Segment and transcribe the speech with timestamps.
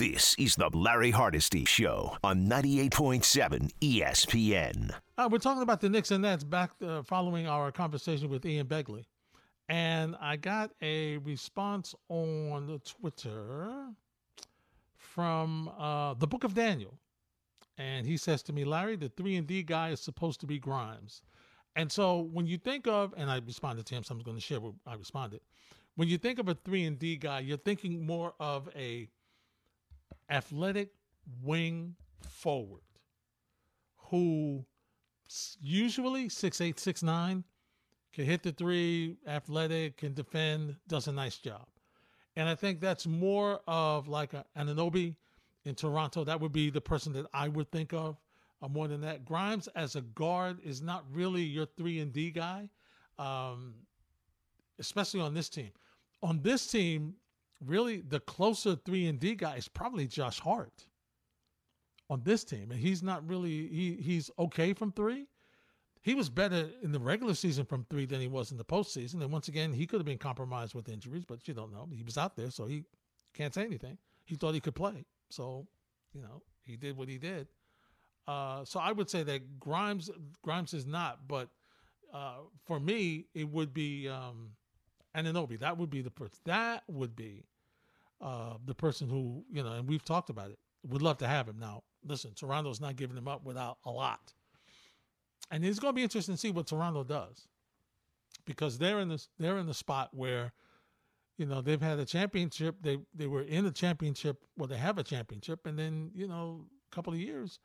[0.00, 4.94] This is the Larry Hardesty Show on 98.7 ESPN.
[5.18, 8.66] Uh, we're talking about the Knicks and Nets back uh, following our conversation with Ian
[8.66, 9.04] Begley.
[9.68, 13.90] And I got a response on Twitter
[14.96, 16.94] from uh, the Book of Daniel.
[17.76, 20.58] And he says to me, Larry, the 3 and D guy is supposed to be
[20.58, 21.20] Grimes.
[21.76, 24.42] And so when you think of, and I responded to him, so I'm going to
[24.42, 25.42] share what I responded.
[25.96, 29.06] When you think of a 3 and D guy, you're thinking more of a
[30.30, 30.90] athletic
[31.42, 31.96] wing
[32.28, 32.82] forward
[34.10, 34.64] who
[35.60, 37.44] usually six eight six nine
[38.12, 41.66] can hit the three, athletic, can defend, does a nice job.
[42.34, 45.14] And I think that's more of like a, Anunoby
[45.64, 46.24] in Toronto.
[46.24, 48.16] That would be the person that I would think of
[48.62, 49.24] uh, more than that.
[49.24, 52.68] Grimes as a guard is not really your three and D guy,
[53.18, 53.74] um,
[54.80, 55.70] especially on this team.
[56.22, 57.14] On this team,
[57.64, 60.86] really the closer three and D guy is probably Josh Hart
[62.08, 65.26] on this team, and he's not really he he's okay from three.
[66.02, 69.20] He was better in the regular season from three than he was in the postseason.
[69.20, 71.88] And once again, he could have been compromised with injuries, but you don't know.
[71.92, 72.84] He was out there, so he
[73.34, 73.98] can't say anything.
[74.24, 75.66] He thought he could play, so
[76.14, 77.48] you know he did what he did.
[78.26, 80.10] Uh, so I would say that Grimes
[80.42, 81.48] Grimes is not, but
[82.12, 84.50] uh, for me, it would be um,
[85.16, 85.58] Anunoby.
[85.58, 86.38] That would be the person.
[86.44, 87.44] That would be
[88.20, 90.58] uh, the person who you know, and we've talked about it.
[90.88, 91.82] Would love to have him now.
[92.04, 94.32] Listen, Toronto's not giving him up without a lot,
[95.50, 97.46] and it's going to be interesting to see what Toronto does
[98.44, 100.52] because they're in this they're in the spot where
[101.36, 102.76] you know they've had a championship.
[102.80, 104.38] They they were in a championship.
[104.56, 107.58] Well, they have a championship, and then you know a couple of years.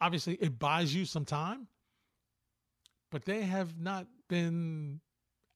[0.00, 1.68] Obviously, it buys you some time,
[3.10, 5.00] but they have not been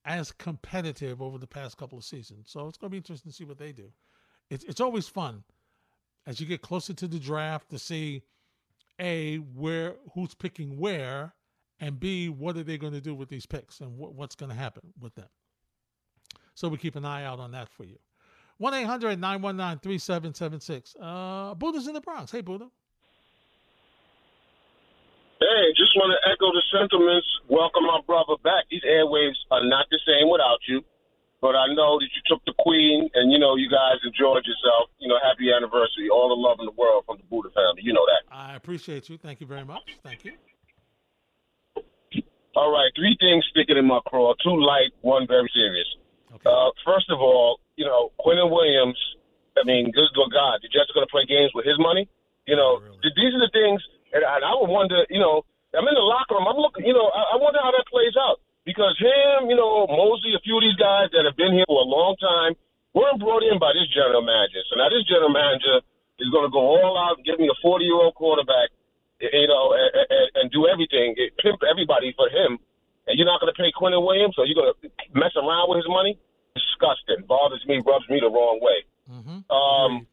[0.05, 2.49] as competitive over the past couple of seasons.
[2.49, 3.91] So it's going to be interesting to see what they do.
[4.51, 5.45] It's it's always fun
[6.27, 8.23] as you get closer to the draft to see
[9.01, 11.35] a where who's picking where,
[11.81, 14.51] and b what are they going to do with these picks and what, what's going
[14.51, 15.29] to happen with them.
[16.55, 17.99] So we keep an eye out on that for you.
[18.59, 20.97] 1 800 919 3776.
[21.01, 22.33] Uh, Buddha's in the Bronx.
[22.33, 22.71] Hey, Buddha.
[25.39, 27.29] Hey, just want to echo the sentiments.
[27.49, 28.65] Welcome my brother back.
[28.71, 30.83] These airwaves are not the same without you.
[31.41, 34.91] But I know that you took the queen, and you know you guys enjoyed yourself.
[34.99, 36.09] You know, happy anniversary.
[36.09, 37.83] All the love in the world from the Buddha family.
[37.85, 38.25] You know that.
[38.35, 39.19] I appreciate you.
[39.19, 39.85] Thank you very much.
[40.03, 40.33] Thank you.
[42.57, 44.33] All right, three things sticking in my craw.
[44.43, 45.87] Two light, one very serious.
[46.33, 46.49] Okay.
[46.49, 48.97] Uh, first of all, you know, Quinnen Williams.
[49.57, 52.09] I mean, good God, the Jets are going to play games with his money.
[52.45, 53.13] You know, oh, really?
[53.17, 53.81] these are the things
[54.17, 55.45] and, and I would wonder, you know,
[55.77, 56.49] I'm in the locker room.
[56.49, 59.85] I'm looking, you know, I, I wonder how that plays out because him, you know,
[59.87, 62.57] Mosley, a few of these guys have been here for a long time,
[62.97, 64.65] We're brought in by this general manager.
[64.73, 65.85] So now this general manager
[66.17, 68.73] is going to go all out and give me a 40 year old quarterback,
[69.21, 71.13] you know, and, and, and do everything,
[71.45, 72.57] pimp everybody for him.
[73.05, 75.85] And you're not going to pay Quinnen Williams, so you're going to mess around with
[75.85, 76.19] his money?
[76.57, 77.23] Disgusting.
[77.29, 78.83] Bothers me, rubs me the wrong way.
[79.07, 79.39] Mm-hmm.
[79.53, 80.09] Um,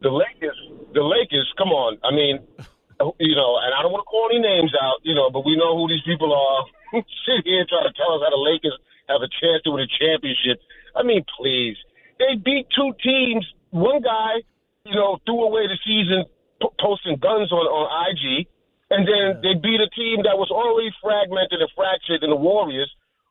[0.00, 0.56] the Lakers,
[0.94, 1.98] the Lakers, come on.
[2.06, 2.40] I mean,
[3.18, 5.58] you know, and I don't want to call any names out, you know, but we
[5.58, 6.62] know who these people are.
[7.26, 8.78] Sit here and try to tell us how the Lakers
[9.08, 10.60] have a chance to win a championship.
[10.94, 11.76] I mean, please.
[12.18, 13.46] They beat two teams.
[13.70, 14.42] One guy,
[14.84, 16.24] you know, threw away the season
[16.60, 18.46] p- posting guns on, on IG.
[18.90, 22.88] And then they beat a team that was already fragmented and fractured in the Warriors,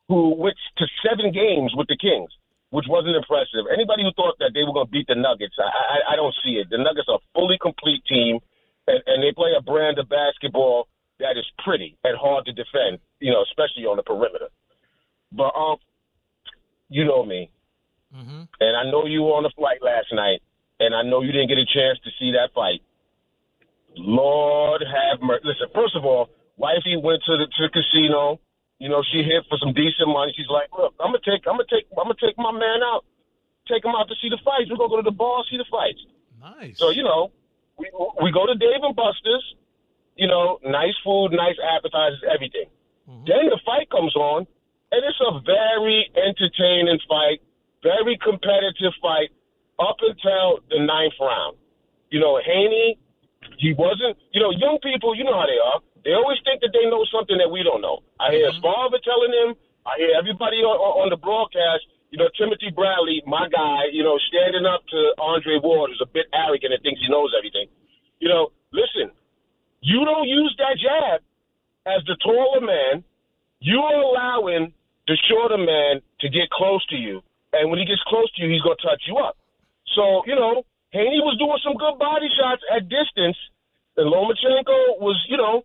[0.07, 2.29] who went to seven games with the Kings,
[2.69, 3.65] which wasn't impressive.
[3.73, 6.35] Anybody who thought that they were going to beat the Nuggets, I, I, I don't
[6.45, 6.69] see it.
[6.69, 8.37] The Nuggets are a fully complete team
[8.87, 10.87] and, and they play a brand of basketball
[11.19, 14.47] that is pretty and hard to defend, you know, especially on the perimeter.
[15.31, 15.77] But um,
[16.89, 17.51] you know me,
[18.15, 18.43] mm-hmm.
[18.59, 20.41] and I know you were on the flight last night,
[20.79, 22.81] and I know you didn't get a chance to see that fight.
[23.95, 25.43] Lord have mercy.
[25.45, 28.39] Listen, first of all, wifey went to the to the casino.
[28.79, 30.33] You know, she hit for some decent money.
[30.37, 33.03] She's like, "Look, I'm gonna take, I'm gonna take, I'm gonna take my man out,
[33.67, 34.69] take him out to see the fights.
[34.69, 35.99] We're gonna go to the bar, see the fights."
[36.39, 36.77] Nice.
[36.77, 37.31] So you know,
[37.77, 37.89] we
[38.21, 39.55] we go to Dave and Buster's,
[40.15, 42.69] you know, nice food, nice appetizers, everything.
[43.09, 43.25] Mm-hmm.
[43.25, 44.45] Then the fight comes on,
[44.91, 47.41] and it's a very entertaining fight,
[47.83, 49.29] very competitive fight
[49.79, 51.57] up until the ninth round.
[52.09, 52.97] You know, Haney,
[53.59, 54.17] he wasn't.
[54.31, 55.79] You know, young people, you know how they are.
[56.05, 57.99] They always think that they know something that we don't know.
[58.19, 58.63] I hear mm-hmm.
[58.63, 59.55] Sparva telling them.
[59.87, 64.17] I hear everybody on, on the broadcast you know, Timothy Bradley, my guy, you know,
[64.31, 67.67] standing up to Andre Ward, who's a bit arrogant and thinks he knows everything.
[68.19, 69.11] You know, listen,
[69.81, 71.21] you don't use that jab
[71.85, 73.03] as the taller man.
[73.59, 74.73] You are allowing
[75.07, 77.23] the shorter man to get close to you.
[77.53, 79.37] And when he gets close to you, he's going to touch you up.
[79.95, 83.37] So, you know, Haney was doing some good body shots at distance,
[83.95, 85.63] and Lomachenko was, you know,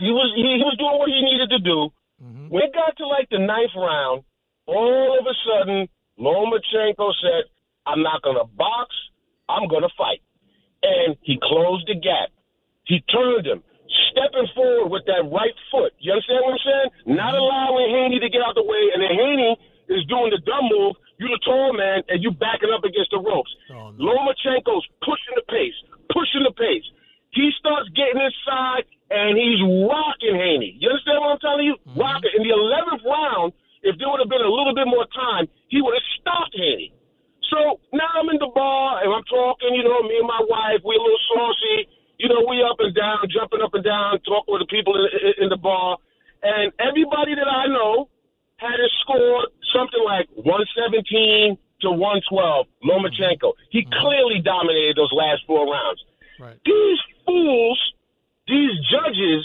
[0.00, 1.92] he was he, he was doing what he needed to do.
[2.18, 2.48] Mm-hmm.
[2.48, 4.24] When it got to like the ninth round,
[4.66, 5.86] all of a sudden
[6.18, 7.46] Lomachenko said,
[7.86, 8.90] "I'm not going to box.
[9.48, 10.20] I'm going to fight,"
[10.82, 12.34] and he closed the gap.
[12.84, 13.62] He turned him,
[14.10, 15.92] stepping forward with that right foot.
[15.98, 16.88] You understand what I'm saying?
[17.04, 17.16] Mm-hmm.
[17.16, 19.52] Not allowing Haney to get out the way, and then Haney
[19.90, 20.96] is doing the dumb move.
[21.18, 23.52] You're the tall man, and you're backing up against the ropes.
[23.70, 24.10] Oh, no.
[24.10, 25.76] Lomachenko's pushing the pace,
[26.10, 26.84] pushing the pace.
[27.30, 30.78] He starts getting inside, and he's rocking Haney.
[30.78, 31.76] You understand what I'm telling you?
[31.86, 32.00] Mm-hmm.
[32.00, 32.34] Rocking.
[32.38, 33.52] In the 11th round,
[33.86, 36.90] if there would have been a little bit more time, he would have stopped Haney.
[37.52, 40.80] So now I'm in the bar, and I'm talking, you know, me and my wife,
[40.82, 41.86] we're a little saucy.
[42.18, 45.06] You know, we up and down, jumping up and down, talking with the people in,
[45.18, 45.98] in, in the bar.
[46.42, 48.08] And everybody that I know
[48.56, 53.52] had a score something like 117 to 112, Lomachenko.
[53.70, 53.92] He mm-hmm.
[54.00, 56.00] clearly dominated those last four rounds.
[56.38, 56.56] Right.
[56.64, 57.80] These fools,
[58.46, 59.42] these judges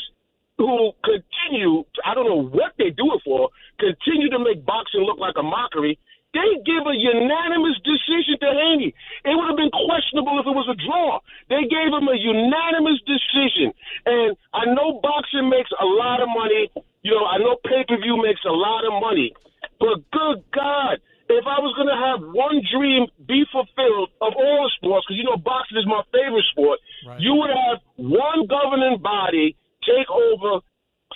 [0.57, 3.49] who continue, I don't know what they do it for,
[3.79, 5.97] continue to make boxing look like a mockery.
[6.33, 8.93] They give a unanimous decision to Haney.
[9.25, 11.17] It would have been questionable if it was a draw.
[11.49, 13.73] They gave him a unanimous decision.
[14.05, 16.69] And I know boxing makes a lot of money.
[17.01, 19.33] You know, I know pay per view makes a lot of money.
[19.81, 21.01] But good God,
[21.33, 25.17] if I was going to have one dream be fulfilled of all the sports, because
[25.17, 26.77] you know boxing is my favorite sport,
[27.09, 27.17] right.
[27.17, 30.61] you would have one governing body take over.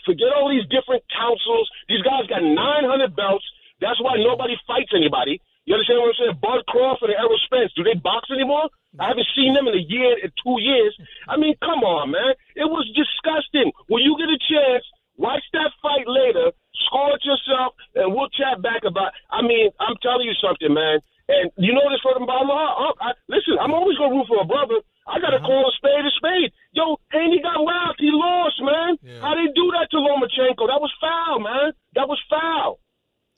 [0.10, 1.70] Forget all these different councils.
[1.86, 3.46] These guys got 900 belts.
[3.84, 5.44] That's why nobody fights anybody.
[5.68, 6.40] You understand what I'm saying?
[6.40, 8.72] Bud Crawford and Errol Spence, do they box anymore?
[9.00, 10.96] I haven't seen them in a year, in two years.
[11.28, 12.36] I mean, come on, man.
[12.56, 13.72] It was disgusting.
[13.88, 14.84] When you get a chance,
[15.16, 16.52] watch that fight later
[16.90, 19.14] Score it yourself, and we'll chat back about.
[19.30, 21.00] I mean, I'm telling you something, man.
[21.30, 24.28] And you know this for the bottom of oh, I, Listen, I'm always gonna root
[24.28, 24.82] for a brother.
[25.08, 25.48] I gotta uh-huh.
[25.48, 26.52] call a spade a spade.
[26.74, 28.00] Yo, Haney got robbed.
[28.00, 28.98] He lost, man.
[29.02, 29.22] Yeah.
[29.22, 30.66] How they do that to Lomachenko?
[30.66, 31.74] That was foul, man.
[31.94, 32.80] That was foul.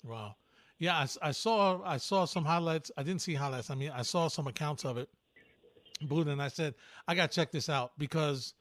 [0.03, 0.36] Wow.
[0.80, 2.92] Yeah, I, saw I saw some highlights.
[2.98, 3.70] I didn't see highlights.
[3.70, 5.10] I mean, I saw some accounts of it.
[6.02, 6.76] Buddha, and I said
[7.08, 8.54] I got to check this out because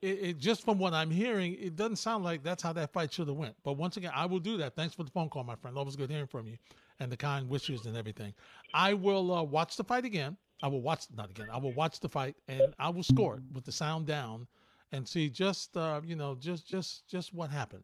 [0.00, 3.12] it, it, just from what I'm hearing, it doesn't sound like that's how that fight
[3.12, 3.54] should have went.
[3.62, 4.74] But once again, I will do that.
[4.74, 5.78] Thanks for the phone call, my friend.
[5.78, 6.58] Always good hearing from you
[6.98, 8.34] and the kind wishes and everything.
[8.74, 10.36] I will uh, watch the fight again.
[10.62, 11.48] I will watch not again.
[11.52, 14.46] I will watch the fight and I will score it with the sound down
[14.92, 17.82] and see just uh, you know just just just what happened,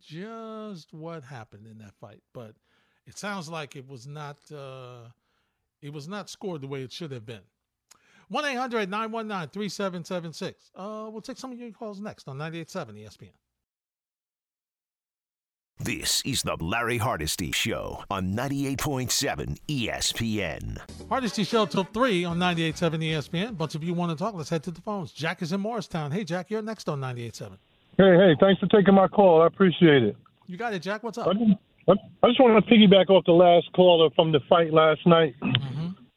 [0.00, 2.20] just what happened in that fight.
[2.32, 2.54] But
[3.08, 5.08] it sounds like it was not uh,
[5.80, 7.40] it was not scored the way it should have been.
[8.28, 10.70] 1 800 919 3776.
[10.76, 13.30] Uh, we'll take some of your calls next on 98.7 ESPN.
[15.80, 20.78] This is the Larry Hardesty Show on 98.7 ESPN.
[21.08, 23.56] Hardesty Show till 3 on 98.7 ESPN.
[23.56, 25.12] Bunch of you want to talk, let's head to the phones.
[25.12, 26.10] Jack is in Morristown.
[26.10, 27.56] Hey, Jack, you're next on 98.7.
[27.96, 29.40] Hey, hey, thanks for taking my call.
[29.40, 30.16] I appreciate it.
[30.46, 31.04] You got it, Jack.
[31.04, 31.28] What's up?
[31.28, 31.52] I just,
[31.88, 35.34] I just want to piggyback off the last caller from the fight last night.
[35.42, 35.68] Mm-hmm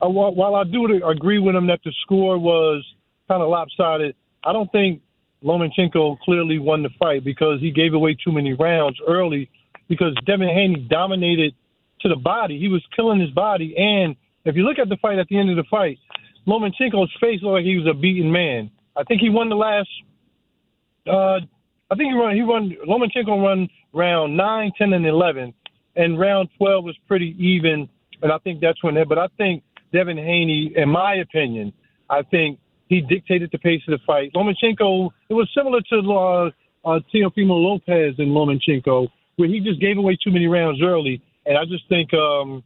[0.01, 2.83] uh, while I do agree with him that the score was
[3.27, 5.01] kind of lopsided, I don't think
[5.43, 9.49] Lomachenko clearly won the fight because he gave away too many rounds early
[9.87, 11.53] because Devin Haney dominated
[12.01, 12.59] to the body.
[12.59, 13.75] He was killing his body.
[13.77, 14.15] And
[14.45, 15.99] if you look at the fight at the end of the fight,
[16.47, 18.71] Lomachenko's face looked like he was a beaten man.
[18.95, 19.89] I think he won the last.
[21.07, 21.39] Uh,
[21.91, 22.35] I think he run.
[22.35, 22.75] He run.
[22.87, 25.53] Lomachenko run round nine, ten, and eleven,
[25.95, 27.89] and round twelve was pretty even.
[28.21, 28.95] And I think that's when.
[29.07, 31.73] But I think Devin Haney, in my opinion,
[32.09, 34.33] I think he dictated the pace of the fight.
[34.33, 36.51] Lomachenko, it was similar to uh,
[36.87, 39.07] uh, Teofimo Lopez and Lomachenko,
[39.37, 41.21] where he just gave away too many rounds early.
[41.45, 42.63] And I just think, um,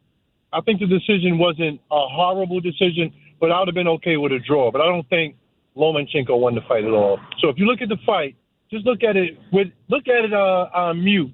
[0.51, 4.31] I think the decision wasn't a horrible decision, but I would have been okay with
[4.31, 4.71] a draw.
[4.71, 5.35] But I don't think
[5.77, 7.19] Lomachenko won the fight at all.
[7.39, 8.35] So if you look at the fight,
[8.71, 11.31] just look at it with look at it uh, on mute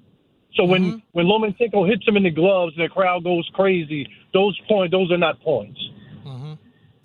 [0.54, 0.98] so when mm-hmm.
[1.12, 5.10] when Lomachenko hits him in the gloves and the crowd goes crazy, those point those
[5.10, 5.80] are not points.
[6.24, 6.46] Mm-hmm.
[6.48, 6.56] All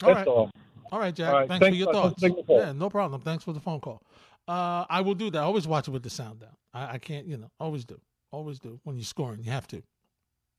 [0.02, 0.28] That's right.
[0.28, 0.52] all.
[0.92, 1.34] All right, Jack.
[1.34, 1.48] All right.
[1.48, 2.24] Thanks, Thanks, for your thoughts.
[2.48, 3.22] Yeah, no problem.
[3.22, 4.02] Thanks for the phone call.
[4.48, 5.40] Uh, I will do that.
[5.40, 6.56] I always watch it with the sound down.
[6.74, 8.00] I, I can't, you know, always do.
[8.32, 8.80] Always do.
[8.84, 9.82] When you're scoring, you have to,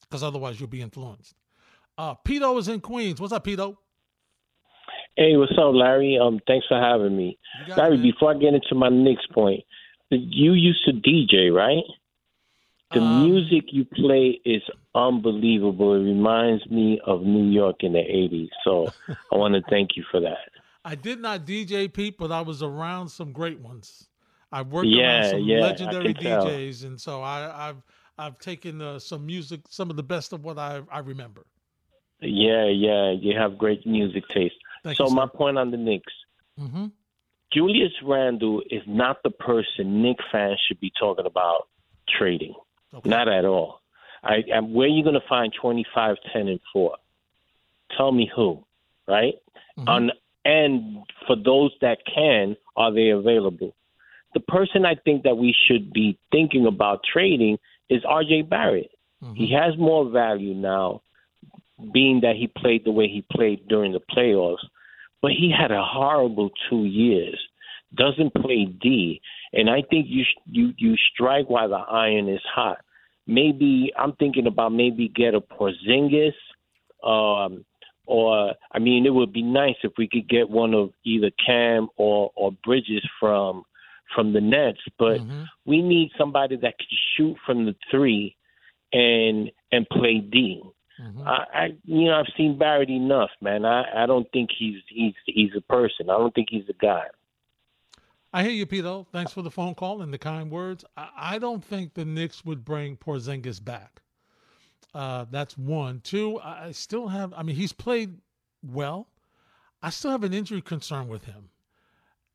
[0.03, 1.35] because otherwise you'll be influenced.
[1.97, 3.21] Uh, Pito is in Queens.
[3.21, 3.77] What's up, Pito?
[5.17, 6.19] Hey, what's up, Larry?
[6.21, 7.39] Um, thanks for having me.
[7.77, 9.65] Larry, it, before I get into my next point,
[10.11, 11.83] you used to DJ, right?
[12.93, 14.63] The um, music you play is
[14.95, 15.95] unbelievable.
[15.95, 18.49] It reminds me of New York in the 80s.
[18.65, 18.89] So
[19.33, 20.49] I want to thank you for that.
[20.85, 24.09] I did not DJ Pete, but I was around some great ones.
[24.51, 26.89] I worked yeah, around some yeah, legendary DJs, tell.
[26.89, 27.83] and so I, have
[28.17, 31.45] I've taken uh, some music, some of the best of what I, I remember.
[32.21, 34.55] Yeah, yeah, you have great music taste.
[34.83, 36.13] Thank so you, my point on the Knicks.
[36.59, 36.87] Mm-hmm.
[37.53, 41.69] Julius Randle is not the person Knick fans should be talking about
[42.19, 42.55] trading.
[42.95, 43.09] Okay.
[43.09, 43.81] Not at all.
[44.23, 46.97] I, I'm, where are you going to find 25, 10, and 4?
[47.97, 48.65] Tell me who,
[49.07, 49.35] right?
[49.79, 49.89] Mm-hmm.
[49.89, 50.11] On,
[50.45, 53.75] and for those that can, are they available?
[54.35, 58.91] The person I think that we should be thinking about trading is RJ Barrett.
[59.23, 59.35] Mm-hmm.
[59.35, 61.03] He has more value now,
[61.93, 64.65] being that he played the way he played during the playoffs.
[65.21, 67.39] But he had a horrible two years.
[67.95, 69.21] Doesn't play D,
[69.53, 72.79] and I think you you you strike while the iron is hot.
[73.27, 76.33] Maybe I'm thinking about maybe get a Porzingis,
[77.05, 77.65] um,
[78.07, 81.89] or I mean, it would be nice if we could get one of either Cam
[81.97, 83.65] or or Bridges from
[84.15, 85.43] from the Nets, but mm-hmm.
[85.67, 88.35] we need somebody that can shoot from the three
[88.93, 90.63] and and play D.
[91.01, 91.29] Mm-hmm.
[91.29, 93.65] I, I, you know, I've seen Barrett enough, man.
[93.65, 96.11] I, I don't think he's he's he's a person.
[96.11, 97.05] I don't think he's a guy.
[98.33, 99.07] I hear you, Pito.
[99.11, 100.85] Thanks for the phone call and the kind words.
[100.97, 104.03] I, I don't think the Knicks would bring Porzingis back.
[104.95, 106.01] Uh, that's one.
[106.01, 107.33] Two, I still have.
[107.37, 108.19] I mean, he's played
[108.63, 109.09] well.
[109.83, 111.51] I still have an injury concern with him.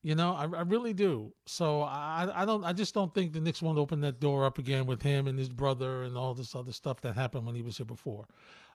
[0.02, 1.34] You know, I, I really do.
[1.46, 2.64] So I, I don't.
[2.64, 5.28] I just don't think the Knicks want to open that door up again with him
[5.28, 8.28] and his brother and all this other stuff that happened when he was here before.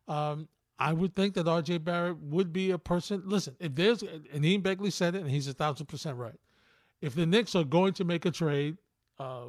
[0.07, 0.49] Um,
[0.79, 1.79] I would think that R.J.
[1.79, 3.23] Barrett would be a person.
[3.27, 6.39] Listen, if there's and Ian Begley said it, and he's a thousand percent right.
[7.00, 8.76] If the Knicks are going to make a trade,
[9.19, 9.47] uh,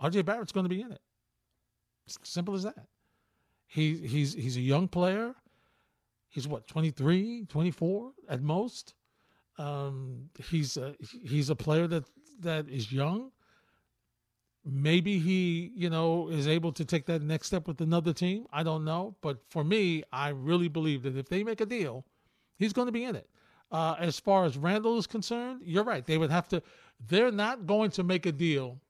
[0.00, 0.22] R.J.
[0.22, 1.00] Barrett's going to be in it.
[2.06, 2.86] It's simple as that.
[3.66, 5.34] He he's he's a young player.
[6.28, 8.94] He's what 23, 24 at most.
[9.58, 12.04] Um, he's a, he's a player that
[12.40, 13.30] that is young.
[14.64, 18.46] Maybe he, you know, is able to take that next step with another team.
[18.52, 22.04] I don't know, but for me, I really believe that if they make a deal,
[22.58, 23.28] he's going to be in it.
[23.72, 26.04] Uh, as far as Randle is concerned, you're right.
[26.04, 26.62] They would have to.
[27.08, 28.80] They're not going to make a deal.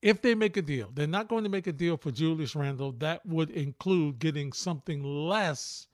[0.00, 2.92] If they make a deal, they're not going to make a deal for Julius Randle.
[2.92, 5.88] That would include getting something less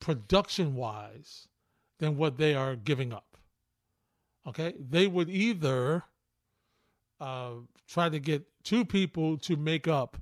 [0.00, 1.48] production wise
[1.98, 3.36] than what they are giving up.
[4.46, 6.02] Okay, they would either
[7.20, 7.52] uh,
[7.86, 10.16] try to get two people to make up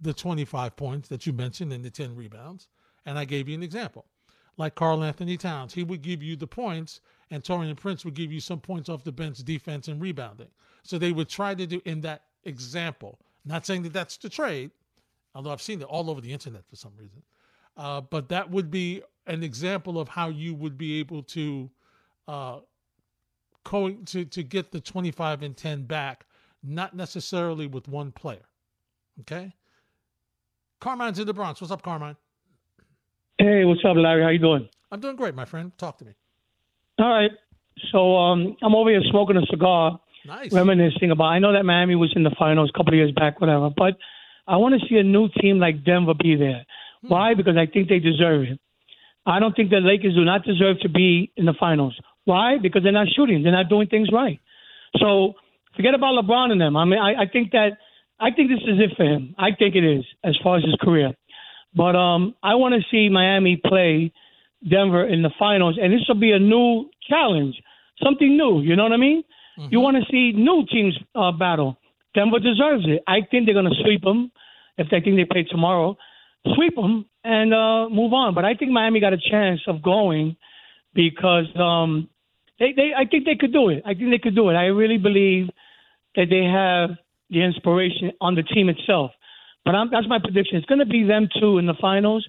[0.00, 2.68] the 25 points that you mentioned and the 10 rebounds.
[3.06, 4.06] And I gave you an example.
[4.58, 8.40] Like Karl-Anthony Towns, he would give you the points, and Taurean Prince would give you
[8.40, 10.48] some points off the bench, defense, and rebounding.
[10.82, 13.18] So they would try to do in that example.
[13.44, 14.70] Not saying that that's the trade,
[15.34, 17.22] although I've seen it all over the internet for some reason.
[17.76, 21.70] Uh, but that would be an example of how you would be able to
[22.28, 22.58] uh,
[23.64, 26.26] co- to to get the 25 and 10 back,
[26.62, 28.44] not necessarily with one player.
[29.20, 29.54] Okay.
[30.80, 31.60] Carmine's in the Bronx.
[31.60, 32.16] What's up, Carmine?
[33.42, 34.22] Hey, what's up, Larry?
[34.22, 34.68] How you doing?
[34.92, 35.76] I'm doing great, my friend.
[35.76, 36.12] Talk to me.
[37.00, 37.32] All right.
[37.90, 40.52] So um, I'm over here smoking a cigar, nice.
[40.52, 41.24] reminiscing about.
[41.24, 43.68] I know that Miami was in the finals a couple of years back, whatever.
[43.76, 43.94] But
[44.46, 46.64] I want to see a new team like Denver be there.
[47.00, 47.08] Hmm.
[47.08, 47.34] Why?
[47.34, 48.60] Because I think they deserve it.
[49.26, 51.98] I don't think the Lakers do not deserve to be in the finals.
[52.24, 52.58] Why?
[52.62, 53.42] Because they're not shooting.
[53.42, 54.38] They're not doing things right.
[54.98, 55.34] So
[55.74, 56.76] forget about LeBron and them.
[56.76, 57.70] I mean, I, I think that
[58.20, 59.34] I think this is it for him.
[59.36, 61.10] I think it is as far as his career.
[61.74, 64.12] But um, I want to see Miami play
[64.68, 67.56] Denver in the finals, and this will be a new challenge,
[68.02, 68.60] something new.
[68.60, 69.24] You know what I mean?
[69.58, 69.72] Mm-hmm.
[69.72, 71.78] You want to see new teams uh, battle.
[72.14, 73.02] Denver deserves it.
[73.06, 74.30] I think they're going to sweep them
[74.76, 75.96] if they think they play tomorrow
[76.54, 78.34] sweep them and uh, move on.
[78.34, 80.36] But I think Miami got a chance of going
[80.94, 82.08] because um,
[82.58, 83.82] they, they, I think they could do it.
[83.86, 84.54] I think they could do it.
[84.54, 85.48] I really believe
[86.16, 86.98] that they have
[87.30, 89.12] the inspiration on the team itself.
[89.64, 90.56] But I'm, that's my prediction.
[90.56, 92.26] It's going to be them two in the finals,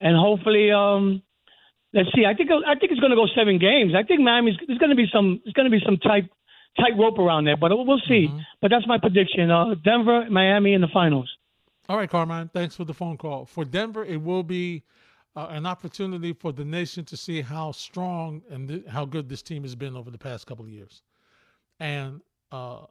[0.00, 1.22] and hopefully, um,
[1.94, 2.24] let's see.
[2.26, 3.92] I think I think it's going to go seven games.
[3.96, 6.28] I think Miami's there's going to be some there's going to be some tight
[6.78, 8.26] tight rope around there, but we'll see.
[8.26, 8.38] Mm-hmm.
[8.60, 9.50] But that's my prediction.
[9.50, 11.30] Uh, Denver, Miami in the finals.
[11.88, 12.48] All right, Carmine.
[12.48, 13.44] Thanks for the phone call.
[13.44, 14.82] For Denver, it will be
[15.34, 19.42] uh, an opportunity for the nation to see how strong and th- how good this
[19.42, 21.02] team has been over the past couple of years.
[21.80, 22.20] And
[22.50, 22.86] uh,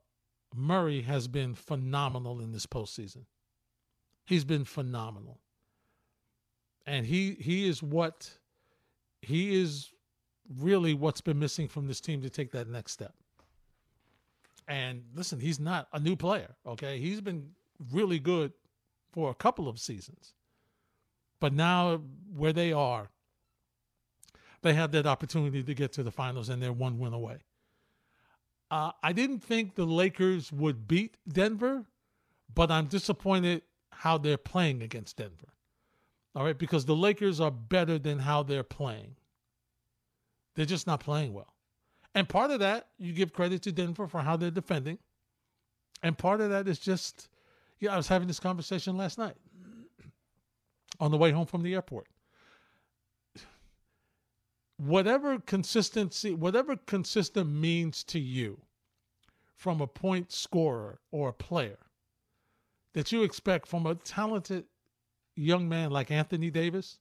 [0.55, 3.25] Murray has been phenomenal in this postseason.
[4.31, 5.41] He's been phenomenal,
[6.85, 8.31] and he he is what
[9.21, 9.91] he is
[10.57, 13.13] really what's been missing from this team to take that next step.
[14.69, 16.55] And listen, he's not a new player.
[16.65, 17.49] Okay, he's been
[17.91, 18.53] really good
[19.11, 20.31] for a couple of seasons.
[21.41, 22.01] But now,
[22.33, 23.09] where they are,
[24.61, 27.39] they have that opportunity to get to the finals and they're one win away.
[28.69, 31.83] Uh, I didn't think the Lakers would beat Denver,
[32.55, 35.53] but I'm disappointed how they're playing against Denver.
[36.35, 39.15] All right, because the Lakers are better than how they're playing.
[40.55, 41.53] They're just not playing well.
[42.15, 44.97] And part of that, you give credit to Denver for how they're defending.
[46.03, 47.29] And part of that is just,
[47.79, 49.35] yeah, I was having this conversation last night
[50.99, 52.07] on the way home from the airport.
[54.77, 58.61] Whatever consistency, whatever consistent means to you
[59.55, 61.77] from a point scorer or a player
[62.93, 64.65] that you expect from a talented
[65.35, 66.99] young man like Anthony Davis,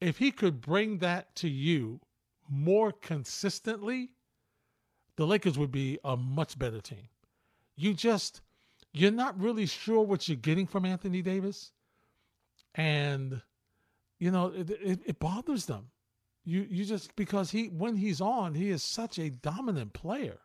[0.00, 2.00] if he could bring that to you
[2.48, 4.10] more consistently,
[5.16, 7.08] the Lakers would be a much better team.
[7.76, 8.40] You just,
[8.92, 11.72] you're not really sure what you're getting from Anthony Davis.
[12.74, 13.42] And,
[14.18, 15.90] you know, it, it, it bothers them.
[16.44, 20.38] You, you just, because he, when he's on, he is such a dominant player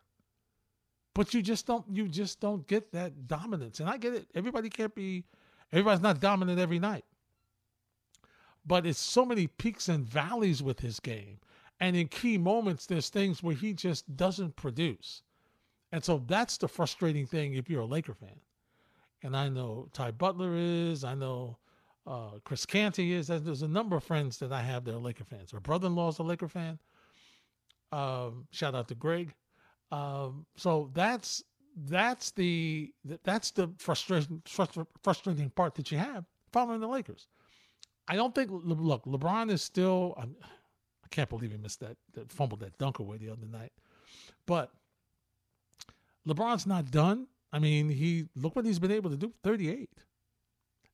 [1.14, 4.68] but you just don't you just don't get that dominance and i get it everybody
[4.68, 5.24] can't be
[5.72, 7.04] everybody's not dominant every night
[8.66, 11.38] but it's so many peaks and valleys with his game
[11.80, 15.22] and in key moments, there's things where he just doesn't produce.
[15.92, 18.40] And so that's the frustrating thing if you're a Laker fan.
[19.22, 21.58] And I know Ty Butler is, I know
[22.06, 23.28] uh, Chris Canty is.
[23.28, 25.50] There's a number of friends that I have that are Laker fans.
[25.52, 26.78] Her brother in law is a Laker fan.
[27.92, 29.34] Um, shout out to Greg.
[29.92, 31.42] Um, so that's
[31.86, 32.92] that's the
[33.24, 34.42] that's the frustration
[35.02, 37.26] frustrating part that you have following the Lakers.
[38.06, 40.26] I don't think look LeBron is still I
[41.10, 43.72] can't believe he missed that, that fumbled that dunk away the other night.
[44.46, 44.72] But
[46.26, 47.26] LeBron's not done.
[47.52, 49.90] I mean, he look what he's been able to do 38.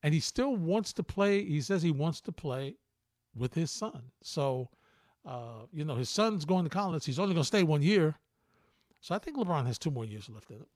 [0.02, 1.44] And he still wants to play.
[1.44, 2.76] He says he wants to play
[3.34, 4.02] with his son.
[4.22, 4.68] So,
[5.26, 7.04] uh, you know, his son's going to college.
[7.04, 8.18] He's only going to stay one year.
[9.00, 10.66] So I think LeBron has two more years left in him.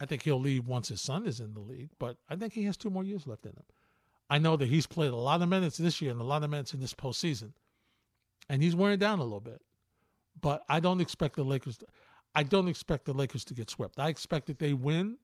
[0.00, 2.64] I think he'll leave once his son is in the league, but I think he
[2.64, 3.64] has two more years left in him.
[4.30, 6.50] I know that he's played a lot of minutes this year and a lot of
[6.50, 7.52] minutes in this postseason
[8.50, 9.62] and he's wearing down a little bit.
[10.40, 11.78] But I don't expect the Lakers.
[11.78, 11.86] To,
[12.34, 13.98] I don't expect the Lakers to get swept.
[13.98, 15.18] I expect that they win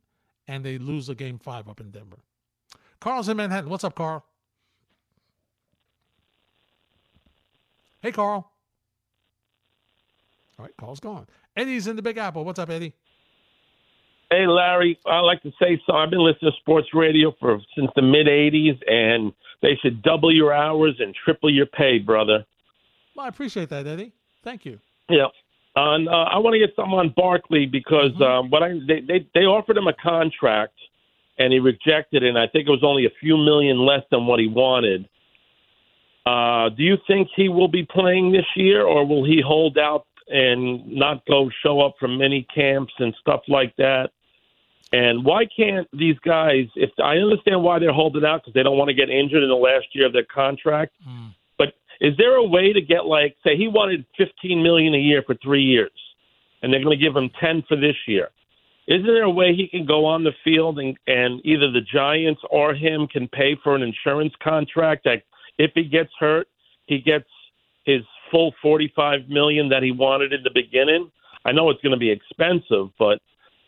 [0.47, 2.19] and they lose a game five up in Denver.
[3.01, 3.69] Carl's in Manhattan.
[3.69, 4.25] What's up, Carl?
[8.01, 8.51] Hey, Carl.
[10.59, 11.27] All right, Carl's gone.
[11.57, 12.45] Eddie's in the Big Apple.
[12.45, 12.95] What's up, Eddie?
[14.31, 14.99] Hey, Larry.
[15.07, 15.95] I like to say so.
[15.95, 20.35] I've been listening to sports radio for since the mid '80s, and they should double
[20.35, 22.45] your hours and triple your pay, brother.
[23.15, 24.13] Well, I appreciate that, Eddie.
[24.43, 24.79] Thank you.
[25.09, 25.27] Yeah.
[25.77, 28.23] And uh, I want to get some on Barkley because mm-hmm.
[28.23, 30.75] um, what I they, they they offered him a contract
[31.39, 32.29] and he rejected it.
[32.29, 35.09] And I think it was only a few million less than what he wanted.
[36.25, 40.07] Uh, do you think he will be playing this year, or will he hold out
[40.29, 44.11] and not go show up for mini camps and stuff like that?
[44.93, 46.67] And why can't these guys?
[46.77, 49.49] If I understand why they're holding out because they don't want to get injured in
[49.49, 51.33] the last year of their contract, mm.
[52.01, 55.35] Is there a way to get like say he wanted 15 million a year for
[55.35, 55.93] 3 years
[56.63, 58.31] and they're going to give him 10 for this year?
[58.87, 62.41] Isn't there a way he can go on the field and and either the Giants
[62.51, 65.23] or him can pay for an insurance contract that
[65.59, 66.49] if he gets hurt,
[66.87, 67.29] he gets
[67.85, 71.11] his full 45 million that he wanted in the beginning?
[71.45, 73.21] I know it's going to be expensive, but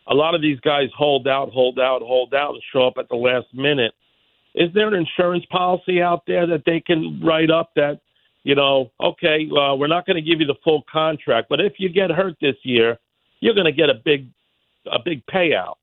[0.07, 3.09] a lot of these guys hold out, hold out, hold out, and show up at
[3.09, 3.93] the last minute.
[4.55, 8.01] Is there an insurance policy out there that they can write up that
[8.49, 11.75] you know, okay, uh, we're not going to give you the full contract, but if
[11.77, 12.97] you get hurt this year,
[13.41, 14.27] you're going to get a big,
[14.91, 15.75] a big payout.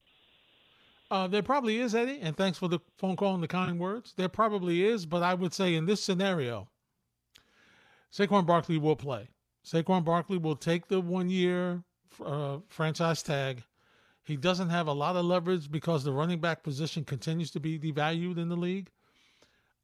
[1.11, 4.13] Uh, there probably is, Eddie, and thanks for the phone call and the kind words.
[4.17, 6.67] There probably is, but I would say in this scenario,
[8.15, 9.29] Saquon Barkley will play.
[9.65, 11.83] Saquon Barkley will take the one year
[12.23, 13.63] uh, franchise tag.
[14.23, 17.77] He doesn't have a lot of leverage because the running back position continues to be
[17.77, 18.89] devalued in the league.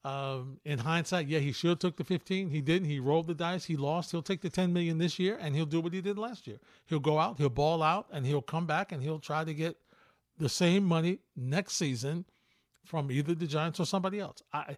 [0.03, 2.49] Um, in hindsight, yeah, he should have took the 15.
[2.49, 2.87] He didn't.
[2.87, 3.65] He rolled the dice.
[3.65, 4.11] He lost.
[4.11, 6.57] He'll take the 10 million this year, and he'll do what he did last year.
[6.87, 9.77] He'll go out, he'll ball out, and he'll come back and he'll try to get
[10.39, 12.25] the same money next season
[12.83, 14.41] from either the Giants or somebody else.
[14.51, 14.77] I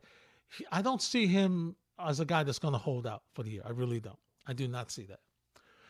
[0.72, 3.62] I don't see him as a guy that's going to hold out for the year.
[3.66, 4.20] I really don't.
[4.48, 5.20] I do not see that.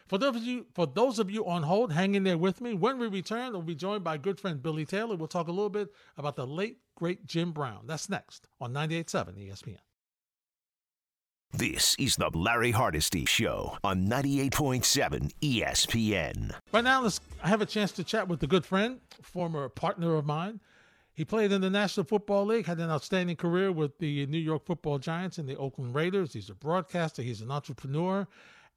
[0.07, 2.73] For those of you, for those of you on hold, hang in there with me.
[2.73, 5.15] When we return, we'll be joined by good friend Billy Taylor.
[5.15, 7.87] We'll talk a little bit about the late great Jim Brown.
[7.87, 9.77] That's next on 98.7 ESPN.
[11.55, 16.51] This is the Larry Hardesty Show on 98.7 ESPN.
[16.71, 20.15] Right now, let's I have a chance to chat with a good friend, former partner
[20.15, 20.59] of mine.
[21.15, 24.65] He played in the National Football League, had an outstanding career with the New York
[24.65, 26.33] Football Giants and the Oakland Raiders.
[26.33, 28.27] He's a broadcaster, he's an entrepreneur,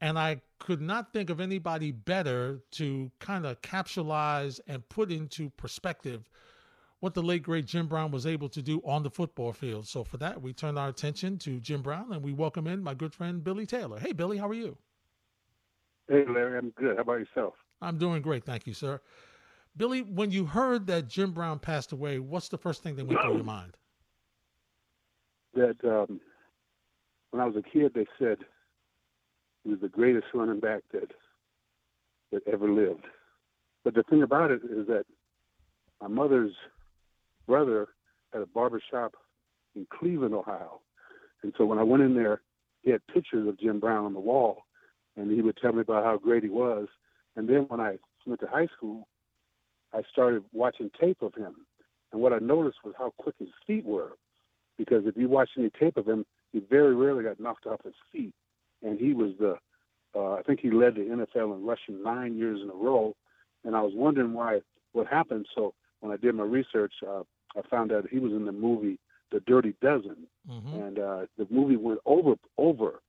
[0.02, 5.48] and I could not think of anybody better to kind of capsulize and put into
[5.50, 6.28] perspective
[7.00, 9.86] what the late great Jim Brown was able to do on the football field.
[9.86, 12.92] So for that, we turn our attention to Jim Brown and we welcome in my
[12.92, 13.98] good friend Billy Taylor.
[13.98, 14.76] Hey, Billy, how are you?
[16.08, 16.96] Hey, Larry, I'm good.
[16.96, 17.54] How about yourself?
[17.80, 19.00] I'm doing great, thank you, sir.
[19.76, 23.20] Billy, when you heard that Jim Brown passed away, what's the first thing that went
[23.20, 23.76] through your mind?
[25.54, 26.20] That um,
[27.30, 28.38] when I was a kid, they said
[29.64, 31.10] he was the greatest running back that
[32.32, 33.04] that ever lived.
[33.84, 35.04] But the thing about it is that
[36.00, 36.52] my mother's
[37.46, 37.88] brother
[38.32, 39.14] had a barber shop
[39.74, 40.80] in Cleveland, Ohio.
[41.42, 42.40] And so when I went in there,
[42.82, 44.64] he had pictures of Jim Brown on the wall,
[45.16, 46.88] and he would tell me about how great he was.
[47.36, 49.06] And then when I went to high school,
[49.94, 51.54] I started watching tape of him.
[52.12, 54.12] And what I noticed was how quick his feet were.
[54.78, 57.94] Because if you watch any tape of him, he very rarely got knocked off his
[58.12, 58.34] feet.
[58.82, 59.56] And he was the,
[60.14, 63.14] uh, I think he led the NFL in rushing nine years in a row.
[63.64, 64.60] And I was wondering why,
[64.92, 65.46] what happened.
[65.54, 67.22] So when I did my research, uh,
[67.56, 68.98] I found out he was in the movie
[69.32, 70.74] The Dirty Dozen, mm-hmm.
[70.74, 73.00] and uh, the movie went over over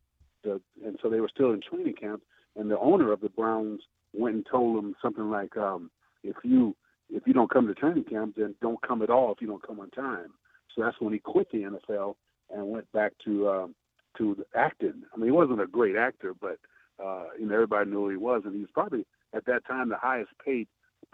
[0.44, 2.22] the, and so they were still in training camp,
[2.56, 3.82] and the owner of the Browns
[4.14, 5.92] went and told him something like, um,
[6.24, 6.76] if you
[7.10, 9.66] if you don't come to training camp, then don't come at all if you don't
[9.66, 10.34] come on time.
[10.76, 12.16] So that's when he quit the NFL
[12.54, 13.76] and went back to um,
[14.18, 15.04] to acting.
[15.14, 16.58] I mean, he wasn't a great actor, but
[17.04, 19.90] uh, you know everybody knew who he was, and he was probably at that time
[19.90, 20.68] the highest paid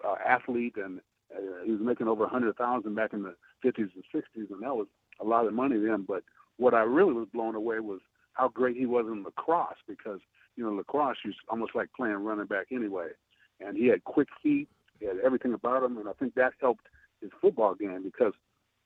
[0.07, 0.99] uh, athlete, and
[1.35, 4.61] uh, he was making over a hundred thousand back in the 50s and 60s, and
[4.61, 4.87] that was
[5.21, 6.05] a lot of money then.
[6.07, 6.23] But
[6.57, 7.99] what I really was blown away was
[8.33, 10.19] how great he was in lacrosse because
[10.55, 13.07] you know lacrosse is almost like playing running back anyway,
[13.59, 14.67] and he had quick feet,
[15.05, 16.85] had everything about him, and I think that helped
[17.21, 18.33] his football game because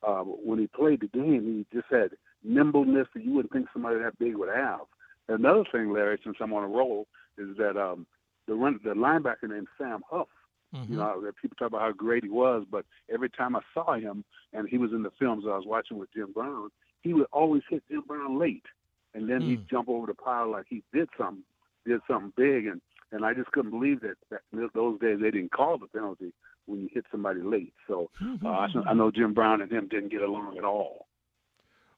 [0.07, 2.11] uh, when he played the game, he just had
[2.43, 4.81] nimbleness that you wouldn't think somebody that big would have.
[5.27, 8.05] Another thing, Larry, since I'm on a roll, is that um,
[8.47, 10.27] the run, the linebacker named Sam Huff
[10.75, 10.93] Mm-hmm.
[10.93, 14.23] You know, people talk about how great he was, but every time I saw him,
[14.53, 16.69] and he was in the films I was watching with Jim Brown,
[17.01, 18.65] he would always hit Jim Brown late,
[19.13, 19.49] and then mm.
[19.49, 21.43] he'd jump over the pile like he did something,
[21.85, 24.41] did something big, and and I just couldn't believe that, that
[24.73, 26.33] those days they didn't call the penalty
[26.65, 27.73] when you hit somebody late.
[27.87, 30.57] So hmm, hmm, uh, I, hmm, I know Jim Brown and him didn't get along
[30.57, 31.07] at all.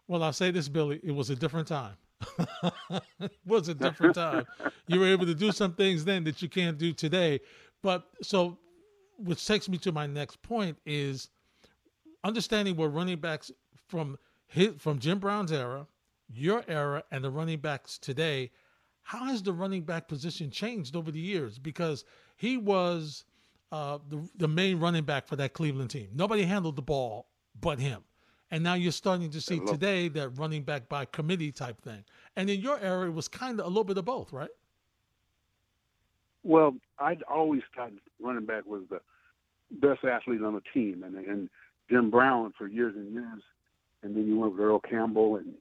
[0.07, 0.99] Well, I'll say this, Billy.
[1.03, 1.95] It was a different time.
[3.19, 4.45] it was a different time.
[4.87, 7.39] you were able to do some things then that you can't do today.
[7.83, 8.57] But so,
[9.17, 11.29] which takes me to my next point is
[12.23, 13.51] understanding where running backs
[13.87, 14.17] from
[14.47, 15.87] hit from Jim Brown's era,
[16.27, 18.51] your era, and the running backs today.
[19.09, 21.57] How has the running back position changed over the years?
[21.57, 23.25] Because he was
[23.71, 26.09] uh, the the main running back for that Cleveland team.
[26.13, 27.25] Nobody handled the ball
[27.59, 28.03] but him.
[28.51, 32.03] And now you're starting to see today that running back by committee type thing.
[32.35, 34.51] And in your era, it was kind of a little bit of both, right?
[36.43, 37.91] Well, I'd always thought
[38.21, 39.01] running back was the
[39.71, 41.49] best athlete on the team, and and
[41.89, 43.41] Jim Brown for years and years,
[44.03, 45.55] and then you went with Earl Campbell and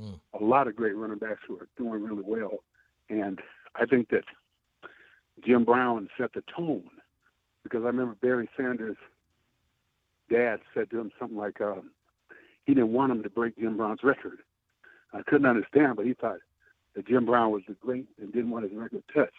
[0.00, 0.18] mm.
[0.32, 2.62] a lot of great running backs who are doing really well,
[3.08, 3.40] and
[3.74, 4.24] I think that
[5.44, 6.88] Jim Brown set the tone
[7.62, 8.96] because I remember Barry Sanders'
[10.30, 11.76] dad said to him something like uh,
[12.64, 14.38] he didn't want him to break Jim Brown's record.
[15.12, 16.38] I couldn't understand, but he thought
[16.94, 19.34] that Jim Brown was the great and didn't want his record touched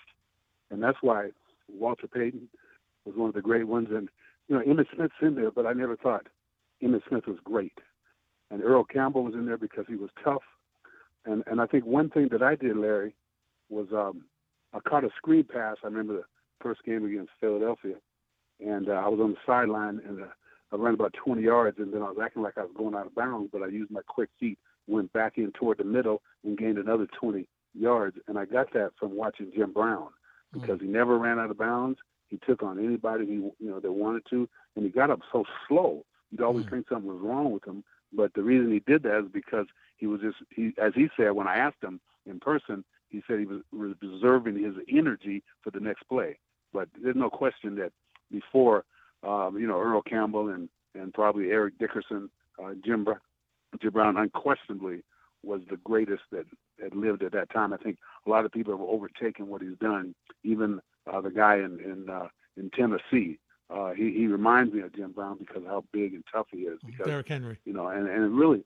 [0.69, 1.29] and that's why
[1.69, 2.47] Walter Payton
[3.05, 3.89] was one of the great ones.
[3.91, 4.09] And
[4.47, 6.27] you know, Emmitt Smith's in there, but I never thought
[6.83, 7.77] Emmitt Smith was great.
[8.49, 10.43] And Earl Campbell was in there because he was tough.
[11.25, 13.15] And and I think one thing that I did, Larry,
[13.69, 14.23] was um,
[14.73, 15.77] I caught a screen pass.
[15.83, 16.23] I remember the
[16.61, 17.95] first game against Philadelphia,
[18.59, 20.27] and uh, I was on the sideline and uh,
[20.71, 23.07] I ran about 20 yards, and then I was acting like I was going out
[23.07, 26.57] of bounds, but I used my quick feet, went back in toward the middle, and
[26.57, 28.17] gained another 20 yards.
[28.27, 30.09] And I got that from watching Jim Brown
[30.51, 31.99] because he never ran out of bounds.
[32.29, 35.45] He took on anybody he you know that wanted to, and he got up so
[35.67, 36.03] slow.
[36.31, 36.71] You'd always mm.
[36.71, 40.07] think something was wrong with him, but the reason he did that is because he
[40.07, 43.45] was just he, as he said when I asked him in person, he said he
[43.45, 46.37] was reserving his energy for the next play.
[46.73, 47.91] But there's no question that
[48.31, 48.83] before,
[49.23, 52.29] um, you know, Earl Campbell and and probably Eric Dickerson,
[52.61, 53.07] uh, Jim,
[53.81, 55.03] Jim Brown, unquestionably
[55.43, 56.45] was the greatest that
[56.81, 57.71] had lived at that time.
[57.71, 60.15] I think a lot of people have overtaken what he's done.
[60.43, 63.39] Even uh, the guy in in, uh, in Tennessee,
[63.69, 66.59] uh, he he reminds me of Jim Brown because of how big and tough he
[66.59, 66.79] is.
[66.85, 68.63] Because, Derrick Henry, you know, and and it really,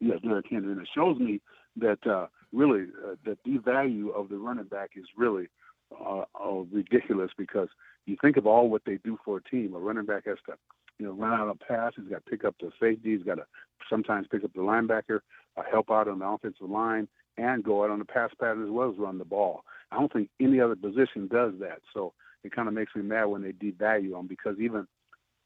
[0.00, 1.40] yes, Derrick Henry, and it shows me
[1.76, 5.48] that uh, really uh, that the value of the running back is really
[5.92, 7.68] uh, uh, ridiculous because
[8.06, 9.74] you think of all what they do for a team.
[9.74, 10.54] A running back has to
[10.98, 11.92] you know, run out a pass.
[11.96, 13.16] He's got to pick up the safety.
[13.16, 13.46] He's got to
[13.88, 15.20] sometimes pick up the linebacker,
[15.56, 18.70] uh, help out on the offensive line, and go out on the pass pattern as
[18.70, 19.62] well as run the ball.
[19.90, 21.80] I don't think any other position does that.
[21.94, 22.12] So
[22.44, 24.86] it kind of makes me mad when they devalue him because even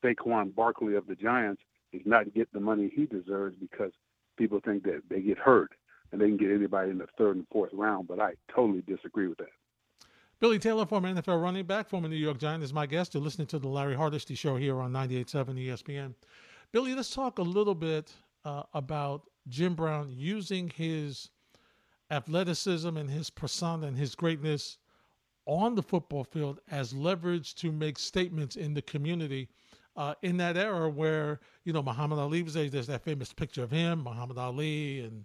[0.05, 3.93] Saquon Barkley of the Giants is not getting the money he deserves because
[4.37, 5.73] people think that they get hurt
[6.13, 8.09] and they can get anybody in the third and fourth round.
[8.09, 9.53] But I totally disagree with that.
[10.41, 13.15] Billy Taylor, former NFL running back, former New York Giant, is my guest.
[13.15, 16.15] You're listening to the Larry Hardesty Show here on 98.7 ESPN.
[16.73, 18.13] Billy, let's talk a little bit
[18.45, 21.31] uh, about Jim Brown using his
[22.11, 24.79] athleticism and his persona and his greatness
[25.47, 29.49] on the football field as leverage to make statements in the community
[29.97, 32.69] uh, in that era where you know Muhammad Ali was there.
[32.69, 35.25] There's that famous picture of him, Muhammad Ali, and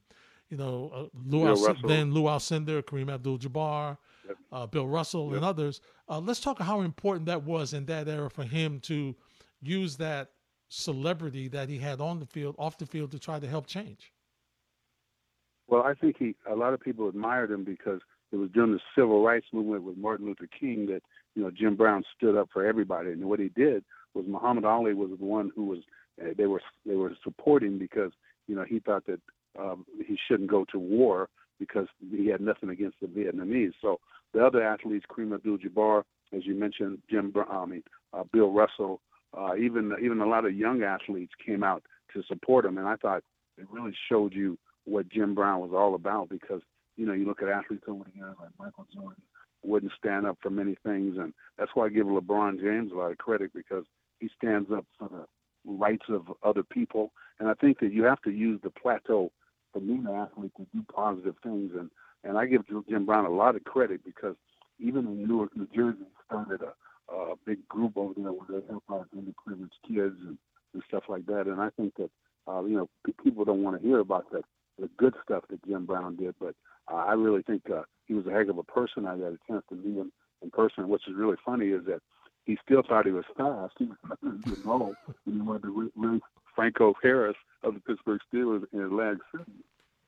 [0.50, 4.38] you know uh, Lou Al- then Lou Alcindor, Kareem Abdul-Jabbar, yep.
[4.52, 5.38] uh, Bill Russell, yep.
[5.38, 5.82] and others.
[6.08, 9.16] Uh, let's talk how important that was in that era for him to
[9.62, 10.32] use that
[10.70, 14.12] celebrity that he had on the field, off the field, to try to help change.
[15.68, 16.36] Well, I think he.
[16.50, 19.98] A lot of people admired him because it was during the civil rights movement with
[19.98, 21.02] Martin Luther King that
[21.36, 23.84] you know Jim Brown stood up for everybody, and what he did
[24.14, 25.80] was Muhammad Ali was the one who was
[26.22, 28.12] uh, they were they were supporting because
[28.48, 29.20] you know he thought that
[29.58, 33.74] um, he shouldn't go to war because he had nothing against the Vietnamese.
[33.82, 34.00] So
[34.34, 37.84] the other athletes, Kareem Abdul-Jabbar, as you mentioned, Jim, I mean
[38.14, 39.02] uh, Bill Russell,
[39.38, 41.84] uh, even even a lot of young athletes came out
[42.14, 43.24] to support him, and I thought
[43.58, 46.62] it really showed you what Jim Brown was all about because
[46.98, 49.22] you know you look at athletes over the years like Michael Jordan
[49.64, 53.12] wouldn't stand up for many things, and that's why I give LeBron James a lot
[53.12, 53.84] of credit because
[54.20, 55.26] he stands up for the
[55.66, 57.12] rights of other people.
[57.40, 59.32] And I think that you have to use the plateau
[59.76, 61.72] an athlete, to do positive things.
[61.78, 61.90] And
[62.24, 64.36] and I give Jim Brown a lot of credit because
[64.80, 68.84] even in Newark, New Jersey, started a, a big group over there where they help
[68.92, 70.38] out underprivileged kids and,
[70.74, 71.48] and stuff like that.
[71.48, 72.10] And I think that
[72.48, 72.90] uh, you know
[73.24, 74.42] people don't want to hear about the
[74.80, 76.56] the good stuff that Jim Brown did, but
[76.92, 79.06] uh, I really think uh, he was a heck of a person.
[79.06, 80.88] I got a chance to meet him in person.
[80.88, 82.00] What's really funny is that
[82.46, 83.74] he still thought he was fast.
[83.78, 83.98] He was
[84.66, 86.22] know when he wanted to race
[86.56, 89.52] Franco Harris of the Pittsburgh Steelers in Atlantic City.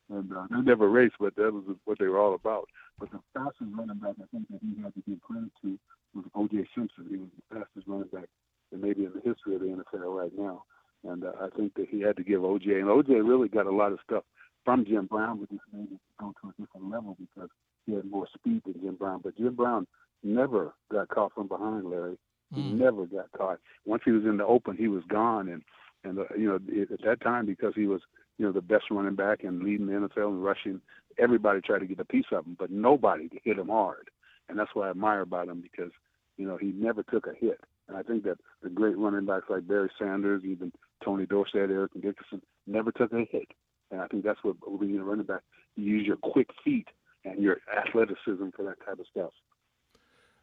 [0.10, 2.68] And uh, they never raced, but that was what they were all about.
[3.00, 5.80] But the fastest running back I think that he had to give credit to
[6.14, 6.68] was O.J.
[6.76, 7.08] Simpson.
[7.10, 8.28] He was the fastest running back
[8.72, 10.64] and maybe in the history of the NFL right now.
[11.04, 12.80] And uh, I think that he had to give O.J.
[12.80, 13.14] And O.J.
[13.16, 14.24] really got a lot of stuff
[14.66, 17.50] from Jim Brown, but just made it go to a different level because
[17.86, 19.22] he had more speed than Jim Brown.
[19.24, 19.88] But Jim Brown
[20.24, 22.18] never got caught from behind, Larry.
[22.54, 22.74] He mm.
[22.74, 23.60] never got caught.
[23.86, 25.48] Once he was in the open, he was gone.
[25.48, 25.64] And
[26.04, 28.02] and uh, you know at that time because he was
[28.38, 30.82] you know the best running back and leading the NFL and rushing,
[31.18, 34.10] everybody tried to get a piece of him, but nobody hit him hard.
[34.50, 35.92] And that's what I admire about him because
[36.38, 37.60] you know he never took a hit.
[37.88, 40.72] And I think that the great running backs like Barry Sanders, even
[41.04, 43.50] Tony Dorsett, Eric Dickerson, never took a hit.
[43.92, 45.42] And I think that's what being a running back,
[45.76, 46.88] you use your quick feet
[47.26, 49.32] and your athleticism for that type of stuff.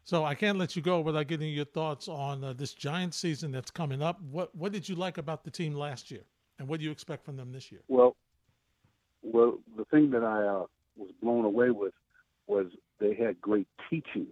[0.03, 3.51] So I can't let you go without getting your thoughts on uh, this Giant season
[3.51, 4.21] that's coming up.
[4.31, 6.23] What what did you like about the team last year,
[6.57, 7.81] and what do you expect from them this year?
[7.87, 8.15] Well,
[9.21, 10.65] well, the thing that I uh,
[10.97, 11.93] was blown away with
[12.47, 12.67] was
[12.99, 14.27] they had great teaching,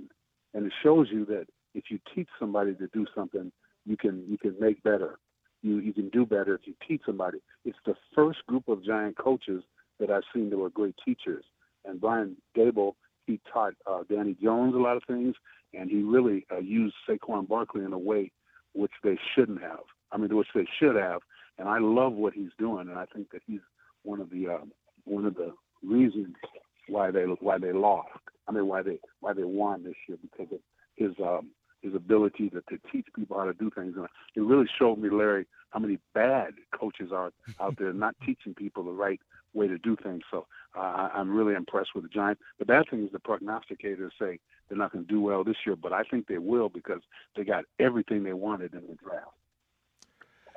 [0.53, 3.51] and it shows you that if you teach somebody to do something,
[3.85, 5.19] you can you can make better.
[5.61, 7.39] You you can do better if you teach somebody.
[7.65, 9.63] It's the first group of Giant coaches
[9.99, 11.45] that I've seen that were great teachers,
[11.85, 12.93] and Brian Daboll
[13.27, 15.35] he taught uh, Danny Jones a lot of things,
[15.73, 18.31] and he really uh, used Saquon Barkley in a way
[18.73, 19.79] which they shouldn't have.
[20.11, 21.21] I mean, which they should have.
[21.57, 23.61] And I love what he's doing, and I think that he's
[24.03, 24.65] one of the uh,
[25.05, 25.53] one of the
[25.83, 26.35] reasons
[26.87, 28.09] why they why they lost.
[28.47, 30.59] I mean, why they why they won this year because of
[30.95, 31.49] his um,
[31.81, 33.93] his ability to, to teach people how to do things.
[33.95, 38.53] And it really showed me, Larry, how many bad coaches are out there not teaching
[38.53, 39.19] people the right
[39.53, 40.21] way to do things.
[40.31, 42.41] So uh, I'm really impressed with the Giants.
[42.59, 45.75] The bad thing is the prognosticators say they're not going to do well this year,
[45.75, 47.01] but I think they will because
[47.35, 49.31] they got everything they wanted in the draft.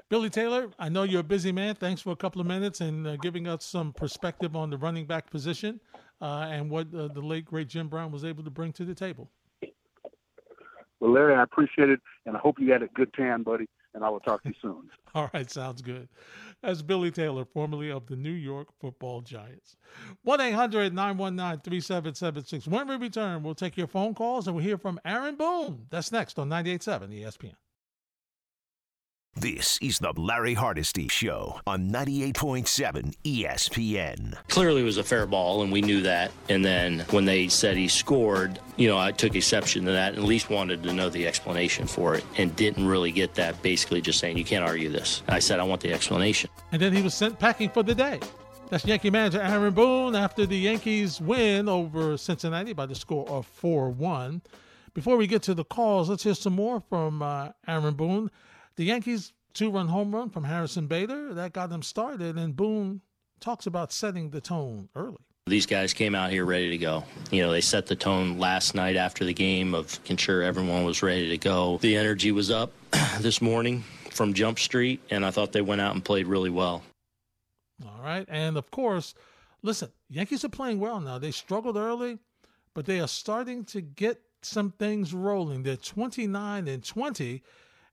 [0.09, 1.77] Billy Taylor, I know you're a busy man.
[1.77, 5.07] Thanks for a couple of minutes and uh, giving us some perspective on the running
[5.07, 5.79] back position
[6.21, 8.95] uh, and what uh, the late great Jim Brown was able to bring to the
[8.95, 9.31] table.
[10.99, 14.05] Well, Larry, I appreciate it, and I hope you had a good tan, buddy and
[14.05, 14.91] I will talk to you soon.
[15.15, 16.09] All right, sounds good.
[16.63, 19.77] That's Billy Taylor, formerly of the New York Football Giants.
[20.23, 22.69] 1 800 919 3776.
[22.69, 25.87] When we return, we'll take your phone calls and we'll hear from Aaron Boone.
[25.91, 27.55] That's next on 98.7 ESPN.
[29.37, 34.35] This is the Larry Hardesty Show on 98.7 ESPN.
[34.49, 36.33] Clearly, it was a fair ball, and we knew that.
[36.49, 40.19] And then when they said he scored, you know, I took exception to that and
[40.19, 44.01] at least wanted to know the explanation for it and didn't really get that, basically
[44.01, 45.23] just saying, you can't argue this.
[45.29, 46.51] I said, I want the explanation.
[46.73, 48.19] And then he was sent packing for the day.
[48.69, 53.47] That's Yankee manager Aaron Boone after the Yankees win over Cincinnati by the score of
[53.47, 54.43] 4 1.
[54.93, 58.31] Before we get to the calls, let's hear some more from uh, Aaron Boone.
[58.81, 63.03] The Yankees two run home run from Harrison Bader that got them started, and Boone
[63.39, 65.19] talks about setting the tone early.
[65.49, 67.05] These guys came out here ready to go.
[67.31, 70.85] You know, they set the tone last night after the game of making sure everyone
[70.85, 71.77] was ready to go.
[71.83, 72.73] The energy was up
[73.21, 76.83] this morning from Jump Street, and I thought they went out and played really well.
[77.85, 78.25] All right.
[78.31, 79.13] And of course,
[79.61, 81.19] listen, Yankees are playing well now.
[81.19, 82.19] They struggled early,
[82.73, 85.65] but they are starting to get some things rolling.
[85.65, 87.43] They're 29 and 20.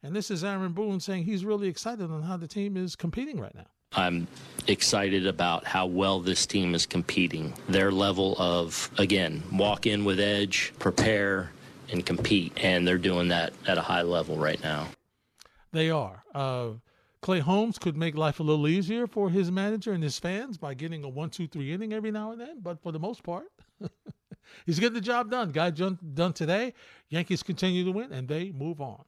[0.04, 3.40] And this is Aaron Boone saying he's really excited on how the team is competing
[3.40, 3.66] right now.
[3.94, 4.28] I'm
[4.68, 7.54] excited about how well this team is competing.
[7.68, 11.52] Their level of, again, walk in with edge, prepare,
[11.92, 12.54] and compete.
[12.58, 14.90] And they're doing that at a high level right now.
[15.72, 16.24] They are.
[16.34, 16.70] Uh,
[17.22, 20.74] Clay Holmes could make life a little easier for his manager and his fans by
[20.76, 22.60] getting a one, two, three inning every now and then.
[22.62, 23.48] But for the most part,
[24.66, 25.52] he's getting the job done.
[25.52, 26.74] Guy done today.
[27.10, 29.04] Yankees continue to win and they move on.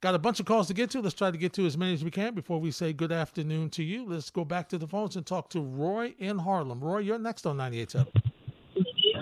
[0.00, 1.02] Got a bunch of calls to get to.
[1.02, 3.68] Let's try to get to as many as we can before we say good afternoon
[3.70, 4.06] to you.
[4.08, 6.80] Let's go back to the phones and talk to Roy in Harlem.
[6.80, 8.06] Roy, you're next on 98.7.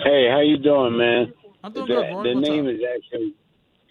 [0.04, 1.32] Hey, how you doing, man?
[1.64, 2.22] I'm doing the, good, Roy.
[2.22, 2.72] The What's name up?
[2.72, 3.34] is actually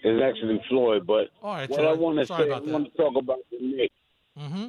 [0.04, 1.86] is actually Floyd, but right, what.
[1.86, 3.96] I want to say, I want to talk about the Knicks.
[4.40, 4.68] Mm-hmm.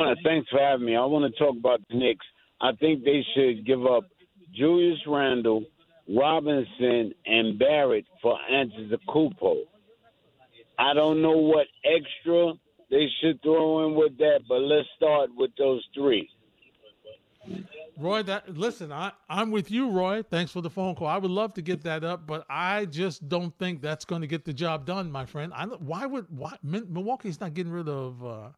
[0.00, 0.96] Uh, Thanks for having me.
[0.96, 2.26] I want to talk about the Knicks.
[2.60, 4.04] I think they should give up
[4.52, 5.64] Julius Randle,
[6.08, 9.62] Robinson, and Barrett for Antetokounmpo.
[10.78, 12.52] I don't know what extra
[12.90, 16.28] they should throw in with that, but let's start with those three.
[17.96, 20.22] Roy, that listen, I, I'm with you, Roy.
[20.22, 21.06] Thanks for the phone call.
[21.06, 24.26] I would love to get that up, but I just don't think that's going to
[24.26, 25.52] get the job done, my friend.
[25.54, 28.48] I, why would why Milwaukee's not getting rid of uh,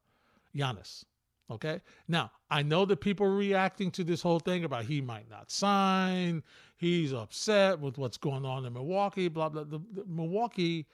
[0.57, 1.05] Giannis?
[1.51, 5.29] Okay, now I know that people are reacting to this whole thing about he might
[5.31, 6.43] not sign.
[6.77, 9.29] He's upset with what's going on in Milwaukee.
[9.29, 9.65] Blah blah.
[9.65, 10.87] The, the, Milwaukee,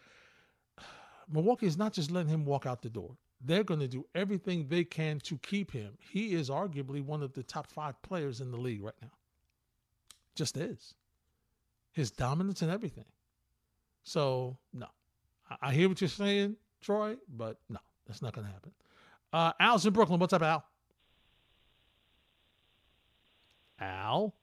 [1.30, 4.66] Milwaukee is not just letting him walk out the door they're going to do everything
[4.68, 5.96] they can to keep him.
[5.98, 9.10] He is arguably one of the top five players in the league right now.
[10.34, 10.94] Just is.
[11.92, 13.04] His dominance and everything.
[14.04, 14.86] So, no.
[15.60, 18.72] I, hear what you're saying, Troy, but no, that's not going to happen.
[19.32, 20.18] Uh, Al's in Brooklyn.
[20.18, 20.64] What's up, Al?
[23.80, 24.34] Al?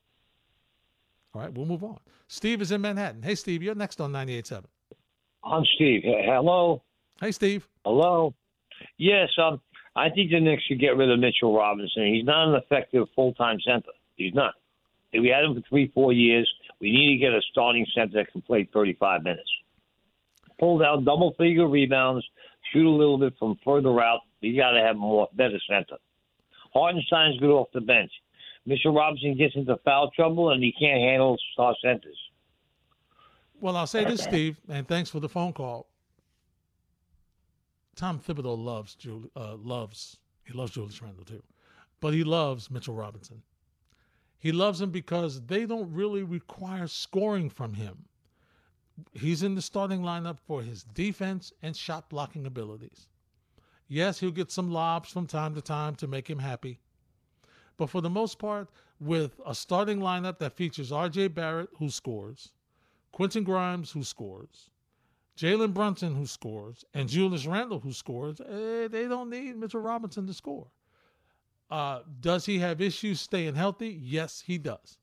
[1.33, 1.99] All right, we'll move on.
[2.27, 3.23] Steve is in Manhattan.
[3.23, 4.65] Hey, Steve, you're next on 98.7.
[5.43, 6.01] I'm Steve.
[6.03, 6.83] Hello.
[7.21, 7.67] Hey, Steve.
[7.85, 8.33] Hello.
[8.97, 9.61] Yes, um,
[9.95, 12.13] I think the Knicks should get rid of Mitchell Robinson.
[12.13, 13.91] He's not an effective full time center.
[14.15, 14.53] He's not.
[15.13, 16.49] We had him for three, four years.
[16.79, 19.49] We need to get a starting center that can play 35 minutes.
[20.59, 22.25] Pull down double figure rebounds,
[22.71, 24.21] shoot a little bit from further out.
[24.41, 25.97] You got to have more better center.
[26.73, 28.11] Hartenstein's good off the bench.
[28.65, 32.17] Mitchell Robinson gets into foul trouble and he can't handle star centers.
[33.61, 35.87] Well, I'll say this, Steve, and thanks for the phone call.
[37.95, 41.43] Tom Thibodeau loves Jul- uh, loves he loves Julius Randle too,
[41.99, 43.41] but he loves Mitchell Robinson.
[44.37, 48.05] He loves him because they don't really require scoring from him.
[49.13, 53.07] He's in the starting lineup for his defense and shot blocking abilities.
[53.89, 56.79] Yes, he'll get some lobs from time to time to make him happy.
[57.75, 58.69] But for the most part,
[58.99, 62.51] with a starting lineup that features RJ Barrett, who scores,
[63.11, 64.69] Quentin Grimes, who scores,
[65.37, 70.27] Jalen Brunson, who scores, and Julius Randle, who scores, eh, they don't need Mitchell Robinson
[70.27, 70.67] to score.
[71.71, 73.99] Uh, does he have issues staying healthy?
[74.01, 74.97] Yes, he does.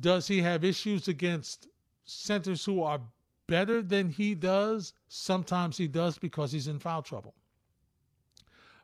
[0.00, 1.68] Does he have issues against
[2.04, 3.00] centers who are
[3.46, 4.92] better than he does?
[5.08, 7.34] Sometimes he does because he's in foul trouble.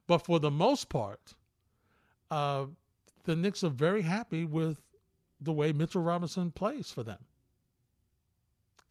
[0.07, 1.35] But for the most part,
[2.31, 2.67] uh,
[3.25, 4.81] the Knicks are very happy with
[5.41, 7.19] the way Mitchell Robinson plays for them.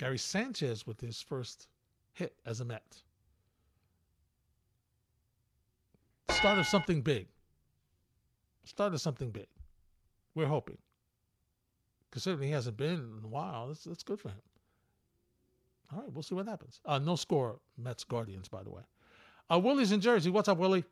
[0.01, 1.67] Gary Sanchez with his first
[2.13, 3.03] hit as a Met.
[6.31, 7.27] Start of something big.
[8.63, 9.45] Start of something big.
[10.33, 10.79] We're hoping.
[12.09, 14.41] Considering he hasn't been in a while, that's, that's good for him.
[15.93, 16.79] All right, we'll see what happens.
[16.83, 18.81] Uh, no score, Mets Guardians, by the way.
[19.51, 20.31] Uh, Willie's in Jersey.
[20.31, 20.83] What's up, Willie?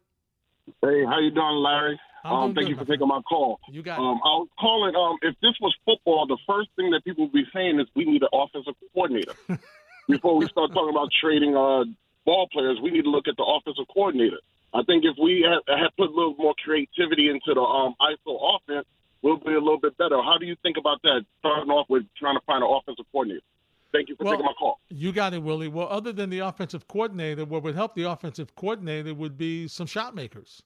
[0.81, 1.99] Hey, how you doing, Larry?
[2.23, 3.59] Um, thank good, you for taking my call.
[3.71, 4.95] You got Um, I was calling.
[4.95, 8.05] Um, if this was football, the first thing that people would be saying is we
[8.05, 9.33] need an offensive coordinator.
[10.07, 11.85] Before we start talking about trading uh,
[12.25, 14.39] ball players, we need to look at the offensive coordinator.
[14.73, 18.37] I think if we had, had put a little more creativity into the um, ISO
[18.55, 18.85] offense,
[19.21, 20.21] we'll be a little bit better.
[20.21, 21.25] How do you think about that?
[21.39, 23.45] Starting off with trying to find an offensive coordinator.
[23.91, 24.79] Thank you for Well, taking my call.
[24.89, 25.67] You got it, Willie.
[25.67, 29.87] Well, other than the offensive coordinator, what would help the offensive coordinator would be some
[29.87, 30.61] shot makers.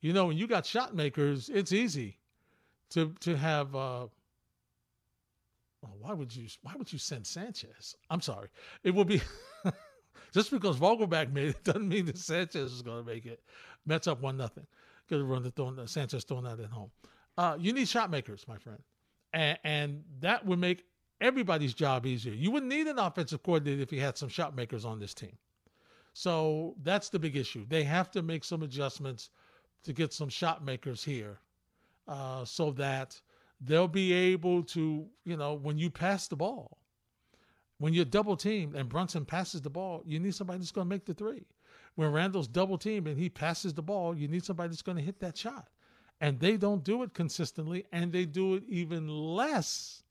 [0.00, 2.18] You know, when you got shot makers, it's easy
[2.90, 3.74] to to have.
[3.74, 4.06] Uh,
[5.82, 6.46] well, why would you?
[6.62, 7.96] Why would you send Sanchez?
[8.10, 8.48] I'm sorry.
[8.82, 9.20] It would be
[10.32, 13.42] just because Vogelbach made it doesn't mean that Sanchez is going to make it.
[13.86, 14.66] Mets up one nothing.
[15.08, 16.90] Could have run the throwing Sanchez throwing that at home.
[17.36, 18.78] Uh, you need shot makers, my friend,
[19.32, 20.84] and, and that would make
[21.20, 22.34] everybody's job easier.
[22.34, 25.36] You wouldn't need an offensive coordinator if you had some shot makers on this team.
[26.12, 27.64] So that's the big issue.
[27.68, 29.30] They have to make some adjustments
[29.84, 31.38] to get some shot makers here,
[32.08, 33.20] uh, so that
[33.60, 36.78] they'll be able to, you know, when you pass the ball,
[37.78, 40.94] when you're double teamed and Brunson passes the ball, you need somebody that's going to
[40.94, 41.46] make the three.
[41.94, 45.04] When Randle's double teamed and he passes the ball, you need somebody that's going to
[45.04, 45.68] hit that shot.
[46.20, 50.02] And they don't do it consistently, and they do it even less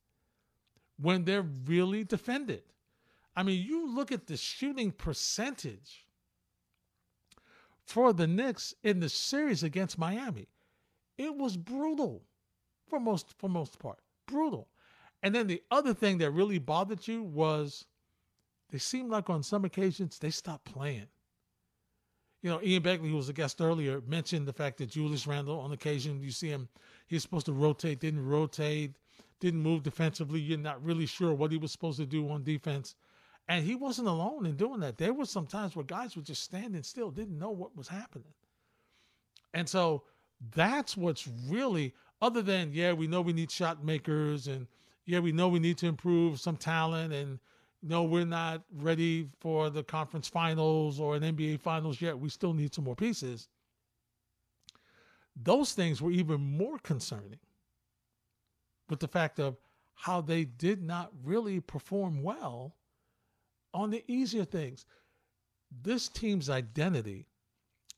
[1.00, 2.62] when they're really defended.
[3.36, 6.04] I mean, you look at the shooting percentage
[7.90, 10.46] for the Knicks in the series against Miami.
[11.18, 12.22] It was brutal
[12.88, 13.98] for most for most part.
[14.26, 14.68] Brutal.
[15.22, 17.84] And then the other thing that really bothered you was
[18.70, 21.08] they seemed like on some occasions they stopped playing.
[22.42, 25.60] You know, Ian Begley, who was a guest earlier, mentioned the fact that Julius Randle,
[25.60, 26.68] on occasion, you see him,
[27.06, 28.94] he's supposed to rotate, didn't rotate,
[29.40, 30.40] didn't move defensively.
[30.40, 32.94] You're not really sure what he was supposed to do on defense.
[33.50, 34.96] And he wasn't alone in doing that.
[34.96, 38.32] There were some times where guys were just standing still, didn't know what was happening.
[39.54, 40.04] And so
[40.54, 41.92] that's what's really,
[42.22, 44.68] other than, yeah, we know we need shot makers and
[45.04, 47.40] yeah, we know we need to improve some talent and
[47.82, 52.16] no, we're not ready for the conference finals or an NBA finals yet.
[52.16, 53.48] We still need some more pieces.
[55.34, 57.40] Those things were even more concerning
[58.88, 59.56] with the fact of
[59.94, 62.76] how they did not really perform well
[63.72, 64.84] on the easier things.
[65.82, 67.26] This team's identity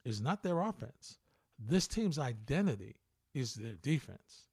[0.04, 1.18] is not their offense.
[1.58, 2.96] This team's identity
[3.34, 4.46] is their defense.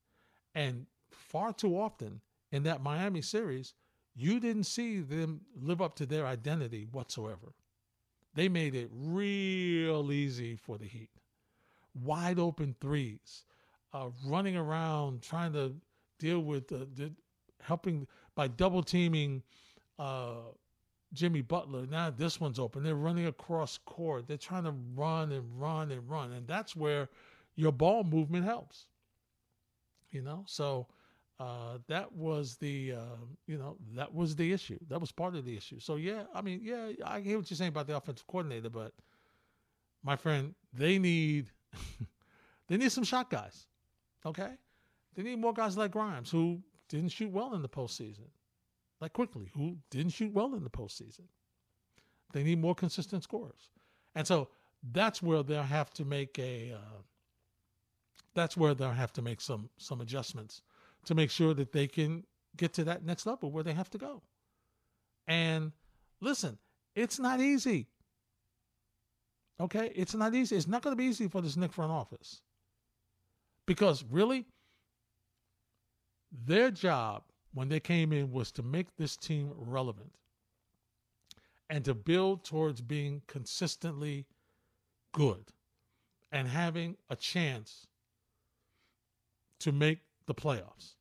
[0.56, 3.74] And far too often, in that Miami series,
[4.16, 7.54] you didn't see them live up to their identity whatsoever.
[8.34, 11.10] They made it real easy for the Heat.
[12.04, 13.46] Wide open threes,
[13.94, 15.74] uh, running around trying to
[16.20, 16.86] deal with uh,
[17.62, 19.44] helping by double teaming
[19.98, 20.52] uh,
[21.14, 21.86] Jimmy Butler.
[21.86, 22.84] Now this one's open.
[22.84, 24.28] They're running across court.
[24.28, 27.10] They're trying to run and run and run, and that's where
[27.56, 28.86] your ball movement helps.
[30.12, 30.88] You know, so
[31.40, 34.78] uh, that was the uh, you know that was the issue.
[34.90, 35.80] That was part of the issue.
[35.80, 38.94] So yeah, I mean yeah, I hear what you're saying about the offensive coordinator, but
[40.04, 41.52] my friend, they need
[42.68, 43.68] they need some shot guys.
[44.26, 44.52] Okay,
[45.16, 48.28] they need more guys like Grimes who didn't shoot well in the postseason,
[49.02, 51.28] like Quickley, who didn't shoot well in the postseason.
[52.34, 53.70] They need more consistent scores.
[54.16, 54.50] and so
[54.92, 56.74] that's where they'll have to make a.
[56.74, 57.02] Uh,
[58.34, 60.62] that's where they'll have to make some some adjustments
[61.06, 62.24] to make sure that they can
[62.56, 64.22] get to that next level where they have to go.
[65.28, 65.72] And
[66.22, 66.58] listen,
[66.96, 67.88] it's not easy.
[69.60, 69.92] Okay?
[69.96, 70.56] It's not easy.
[70.56, 72.42] It's not going to be easy for this Knick front office.
[73.66, 74.46] Because really,
[76.32, 77.24] their job
[77.54, 80.12] when they came in was to make this team relevant
[81.70, 84.26] and to build towards being consistently
[85.12, 85.52] good
[86.32, 87.88] and having a chance
[89.60, 90.96] to make the playoffs.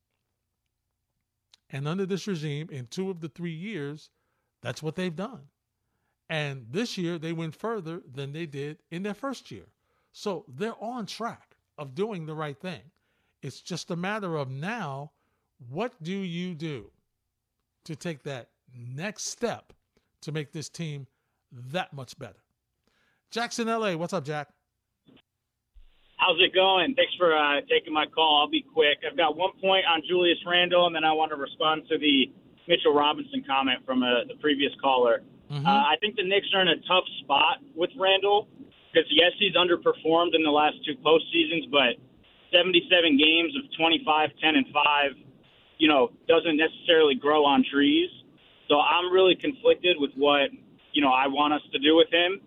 [1.70, 4.11] And under this regime, in two of the three years,
[4.62, 5.42] that's what they've done.
[6.30, 9.66] And this year, they went further than they did in their first year.
[10.12, 12.80] So they're on track of doing the right thing.
[13.42, 15.12] It's just a matter of now,
[15.70, 16.90] what do you do
[17.84, 19.72] to take that next step
[20.22, 21.06] to make this team
[21.52, 22.42] that much better?
[23.30, 24.48] Jackson, LA, what's up, Jack?
[26.16, 26.94] How's it going?
[26.94, 28.42] Thanks for uh, taking my call.
[28.42, 28.98] I'll be quick.
[29.06, 32.32] I've got one point on Julius Randle, and then I want to respond to the
[32.66, 35.22] Mitchell Robinson comment from uh, the previous caller.
[35.50, 35.64] Mm-hmm.
[35.64, 38.48] Uh, I think the Knicks are in a tough spot with Randle
[38.92, 41.96] because, yes, he's underperformed in the last two postseasons, but
[42.52, 45.27] 77 games of 25, 10, and 5,
[45.78, 48.10] you know, doesn't necessarily grow on trees.
[48.68, 50.50] So I'm really conflicted with what,
[50.92, 52.40] you know, I want us to do with him.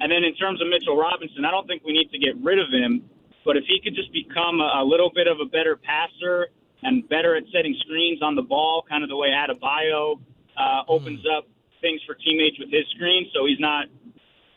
[0.00, 2.58] And then in terms of Mitchell Robinson, I don't think we need to get rid
[2.58, 3.08] of him.
[3.44, 6.48] But if he could just become a, a little bit of a better passer
[6.82, 10.20] and better at setting screens on the ball, kind of the way Adebayo
[10.56, 11.38] uh, opens mm.
[11.38, 11.48] up
[11.80, 13.86] things for teammates with his screen, so he's not,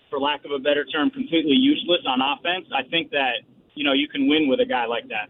[0.10, 2.66] for lack of a better term, completely useless on offense.
[2.72, 3.44] I think that
[3.76, 5.28] you know you can win with a guy like that.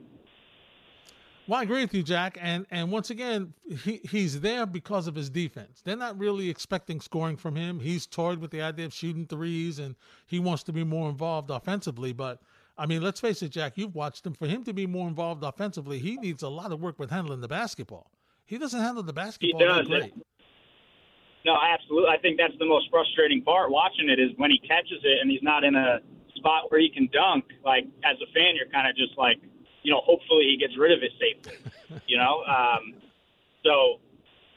[1.47, 2.37] Well, I agree with you, Jack.
[2.41, 5.81] And and once again, he, he's there because of his defense.
[5.83, 7.79] They're not really expecting scoring from him.
[7.79, 9.95] He's toyed with the idea of shooting threes, and
[10.25, 12.11] he wants to be more involved offensively.
[12.11, 12.41] But
[12.77, 13.73] I mean, let's face it, Jack.
[13.77, 14.33] You've watched him.
[14.33, 17.41] For him to be more involved offensively, he needs a lot of work with handling
[17.41, 18.11] the basketball.
[18.45, 19.87] He doesn't handle the basketball he does.
[19.87, 20.13] great.
[21.45, 22.09] No, absolutely.
[22.09, 25.31] I think that's the most frustrating part watching it is when he catches it and
[25.31, 25.99] he's not in a
[26.35, 27.45] spot where he can dunk.
[27.63, 29.39] Like as a fan, you're kind of just like
[29.87, 31.55] you know, hopefully he gets rid of it safely.
[32.07, 32.91] you know, um,
[33.63, 34.03] so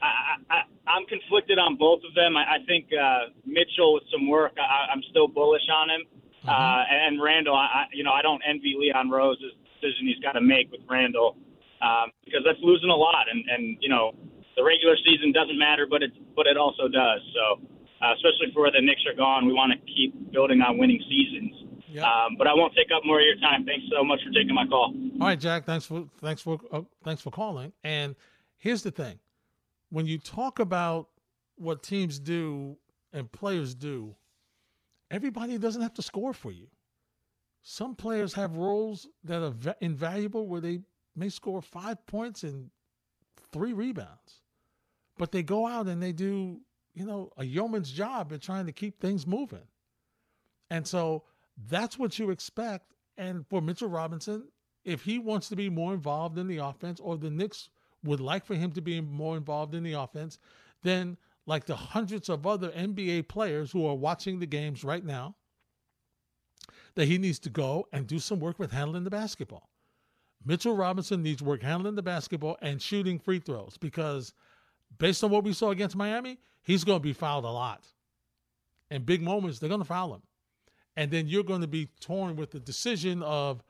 [0.03, 0.59] I, I,
[0.91, 2.35] I'm conflicted on both of them.
[2.35, 6.03] I, I think uh, Mitchell with some work, I, I'm still bullish on him.
[6.43, 6.49] Mm-hmm.
[6.51, 10.41] Uh, and Randle, I, you know, I don't envy Leon Rose's decision he's got to
[10.41, 11.37] make with Randle
[11.79, 13.31] um, because that's losing a lot.
[13.31, 14.11] And, and you know,
[14.57, 17.21] the regular season doesn't matter, but it but it also does.
[17.31, 17.63] So,
[18.03, 20.99] uh, especially for where the Knicks are gone, we want to keep building on winning
[21.07, 21.70] seasons.
[21.91, 22.05] Yep.
[22.05, 23.65] Um, but I won't take up more of your time.
[23.65, 24.93] Thanks so much for taking my call.
[25.19, 25.65] All right, Jack.
[25.65, 27.73] Thanks for thanks for uh, thanks for calling.
[27.83, 28.15] And
[28.57, 29.19] here's the thing:
[29.89, 31.09] when you talk about
[31.55, 32.77] what teams do
[33.11, 34.15] and players do,
[35.09, 36.67] everybody doesn't have to score for you.
[37.61, 40.79] Some players have roles that are invaluable where they
[41.15, 42.69] may score five points and
[43.51, 44.41] three rebounds,
[45.17, 46.61] but they go out and they do,
[46.93, 49.67] you know, a yeoman's job in trying to keep things moving.
[50.71, 51.25] And so
[51.67, 52.93] that's what you expect.
[53.17, 54.47] And for Mitchell Robinson,
[54.83, 57.69] if he wants to be more involved in the offense or the Knicks
[58.03, 60.39] would like for him to be more involved in the offense,
[60.83, 65.35] then like the hundreds of other NBA players who are watching the games right now,
[66.95, 69.69] that he needs to go and do some work with handling the basketball.
[70.45, 74.33] Mitchell Robinson needs work handling the basketball and shooting free throws because
[74.97, 77.85] based on what we saw against Miami, he's going to be fouled a lot.
[78.89, 80.21] In big moments, they're going to foul him.
[80.97, 83.63] And then you're going to be torn with the decision of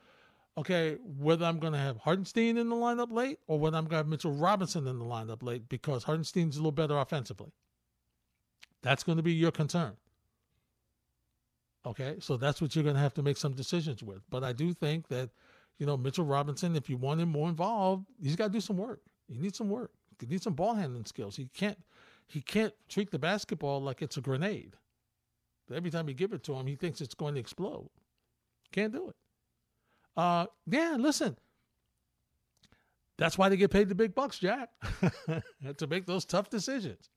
[0.58, 3.92] okay, whether I'm going to have Hartenstein in the lineup late or whether I'm going
[3.92, 7.52] to have Mitchell Robinson in the lineup late because Hartenstein's a little better offensively.
[8.82, 9.94] That's going to be your concern.
[11.86, 14.22] Okay, so that's what you're going to have to make some decisions with.
[14.30, 15.30] But I do think that,
[15.80, 18.78] you know, Mitchell Robinson, if you want him more involved, he's got to do some
[18.78, 19.02] work.
[19.28, 19.92] He needs some work.
[20.20, 21.36] He needs some ball handling skills.
[21.36, 21.80] He can't,
[22.28, 24.76] he can't treat the basketball like it's a grenade.
[25.74, 27.90] Every time you give it to him, he thinks it's going to explode.
[28.72, 29.16] Can't do it.
[30.16, 31.38] Uh, yeah, listen.
[33.18, 34.70] That's why they get paid the big bucks, Jack,
[35.78, 37.10] to make those tough decisions.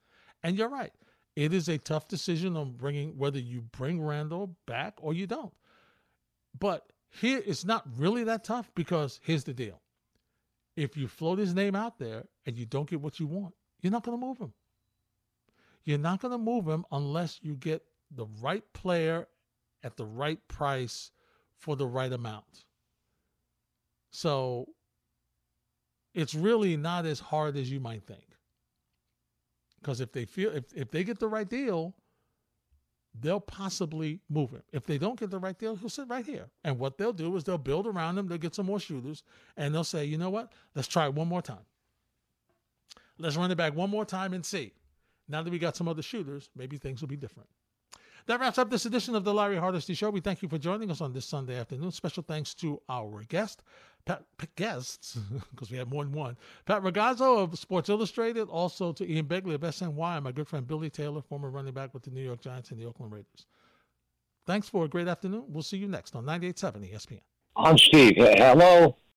[0.42, 0.92] And you're right.
[1.36, 5.52] It is a tough decision on bringing whether you bring Randle back or you don't.
[6.58, 9.80] But here it's not really that tough because here's the deal.
[10.76, 13.92] If you float his name out there and you don't get what you want, you're
[13.92, 14.52] not going to move him.
[15.84, 19.26] You're not going to move him unless you get the right player
[19.82, 21.10] at the right price
[21.58, 22.64] for the right amount.
[24.10, 24.68] So
[26.14, 28.24] it's really not as hard as you might think.
[29.80, 31.94] Because if they feel if, if they get the right deal,
[33.20, 34.62] they'll possibly move him.
[34.72, 36.46] If they don't get the right deal, he'll sit right here.
[36.64, 39.22] And what they'll do is they'll build around him, they'll get some more shooters,
[39.56, 40.52] and they'll say, you know what?
[40.74, 41.66] Let's try it one more time.
[43.18, 44.72] Let's run it back one more time and see.
[45.28, 47.48] Now that we got some other shooters, maybe things will be different.
[48.26, 50.08] That wraps up this edition of the Larry Hardesty Show.
[50.08, 51.90] We thank you for joining us on this Sunday afternoon.
[51.90, 53.62] Special thanks to our guest,
[54.06, 54.24] Pat,
[54.56, 55.18] guests,
[55.50, 56.38] because we have more than one.
[56.64, 60.66] Pat Ragazzo of Sports Illustrated, also to Ian Begley of SNY, and my good friend
[60.66, 63.46] Billy Taylor, former running back with the New York Giants and the Oakland Raiders.
[64.46, 65.44] Thanks for a great afternoon.
[65.48, 67.20] We'll see you next on 98.7 ESPN.
[67.56, 68.14] I'm Steve.
[68.16, 68.96] Hello.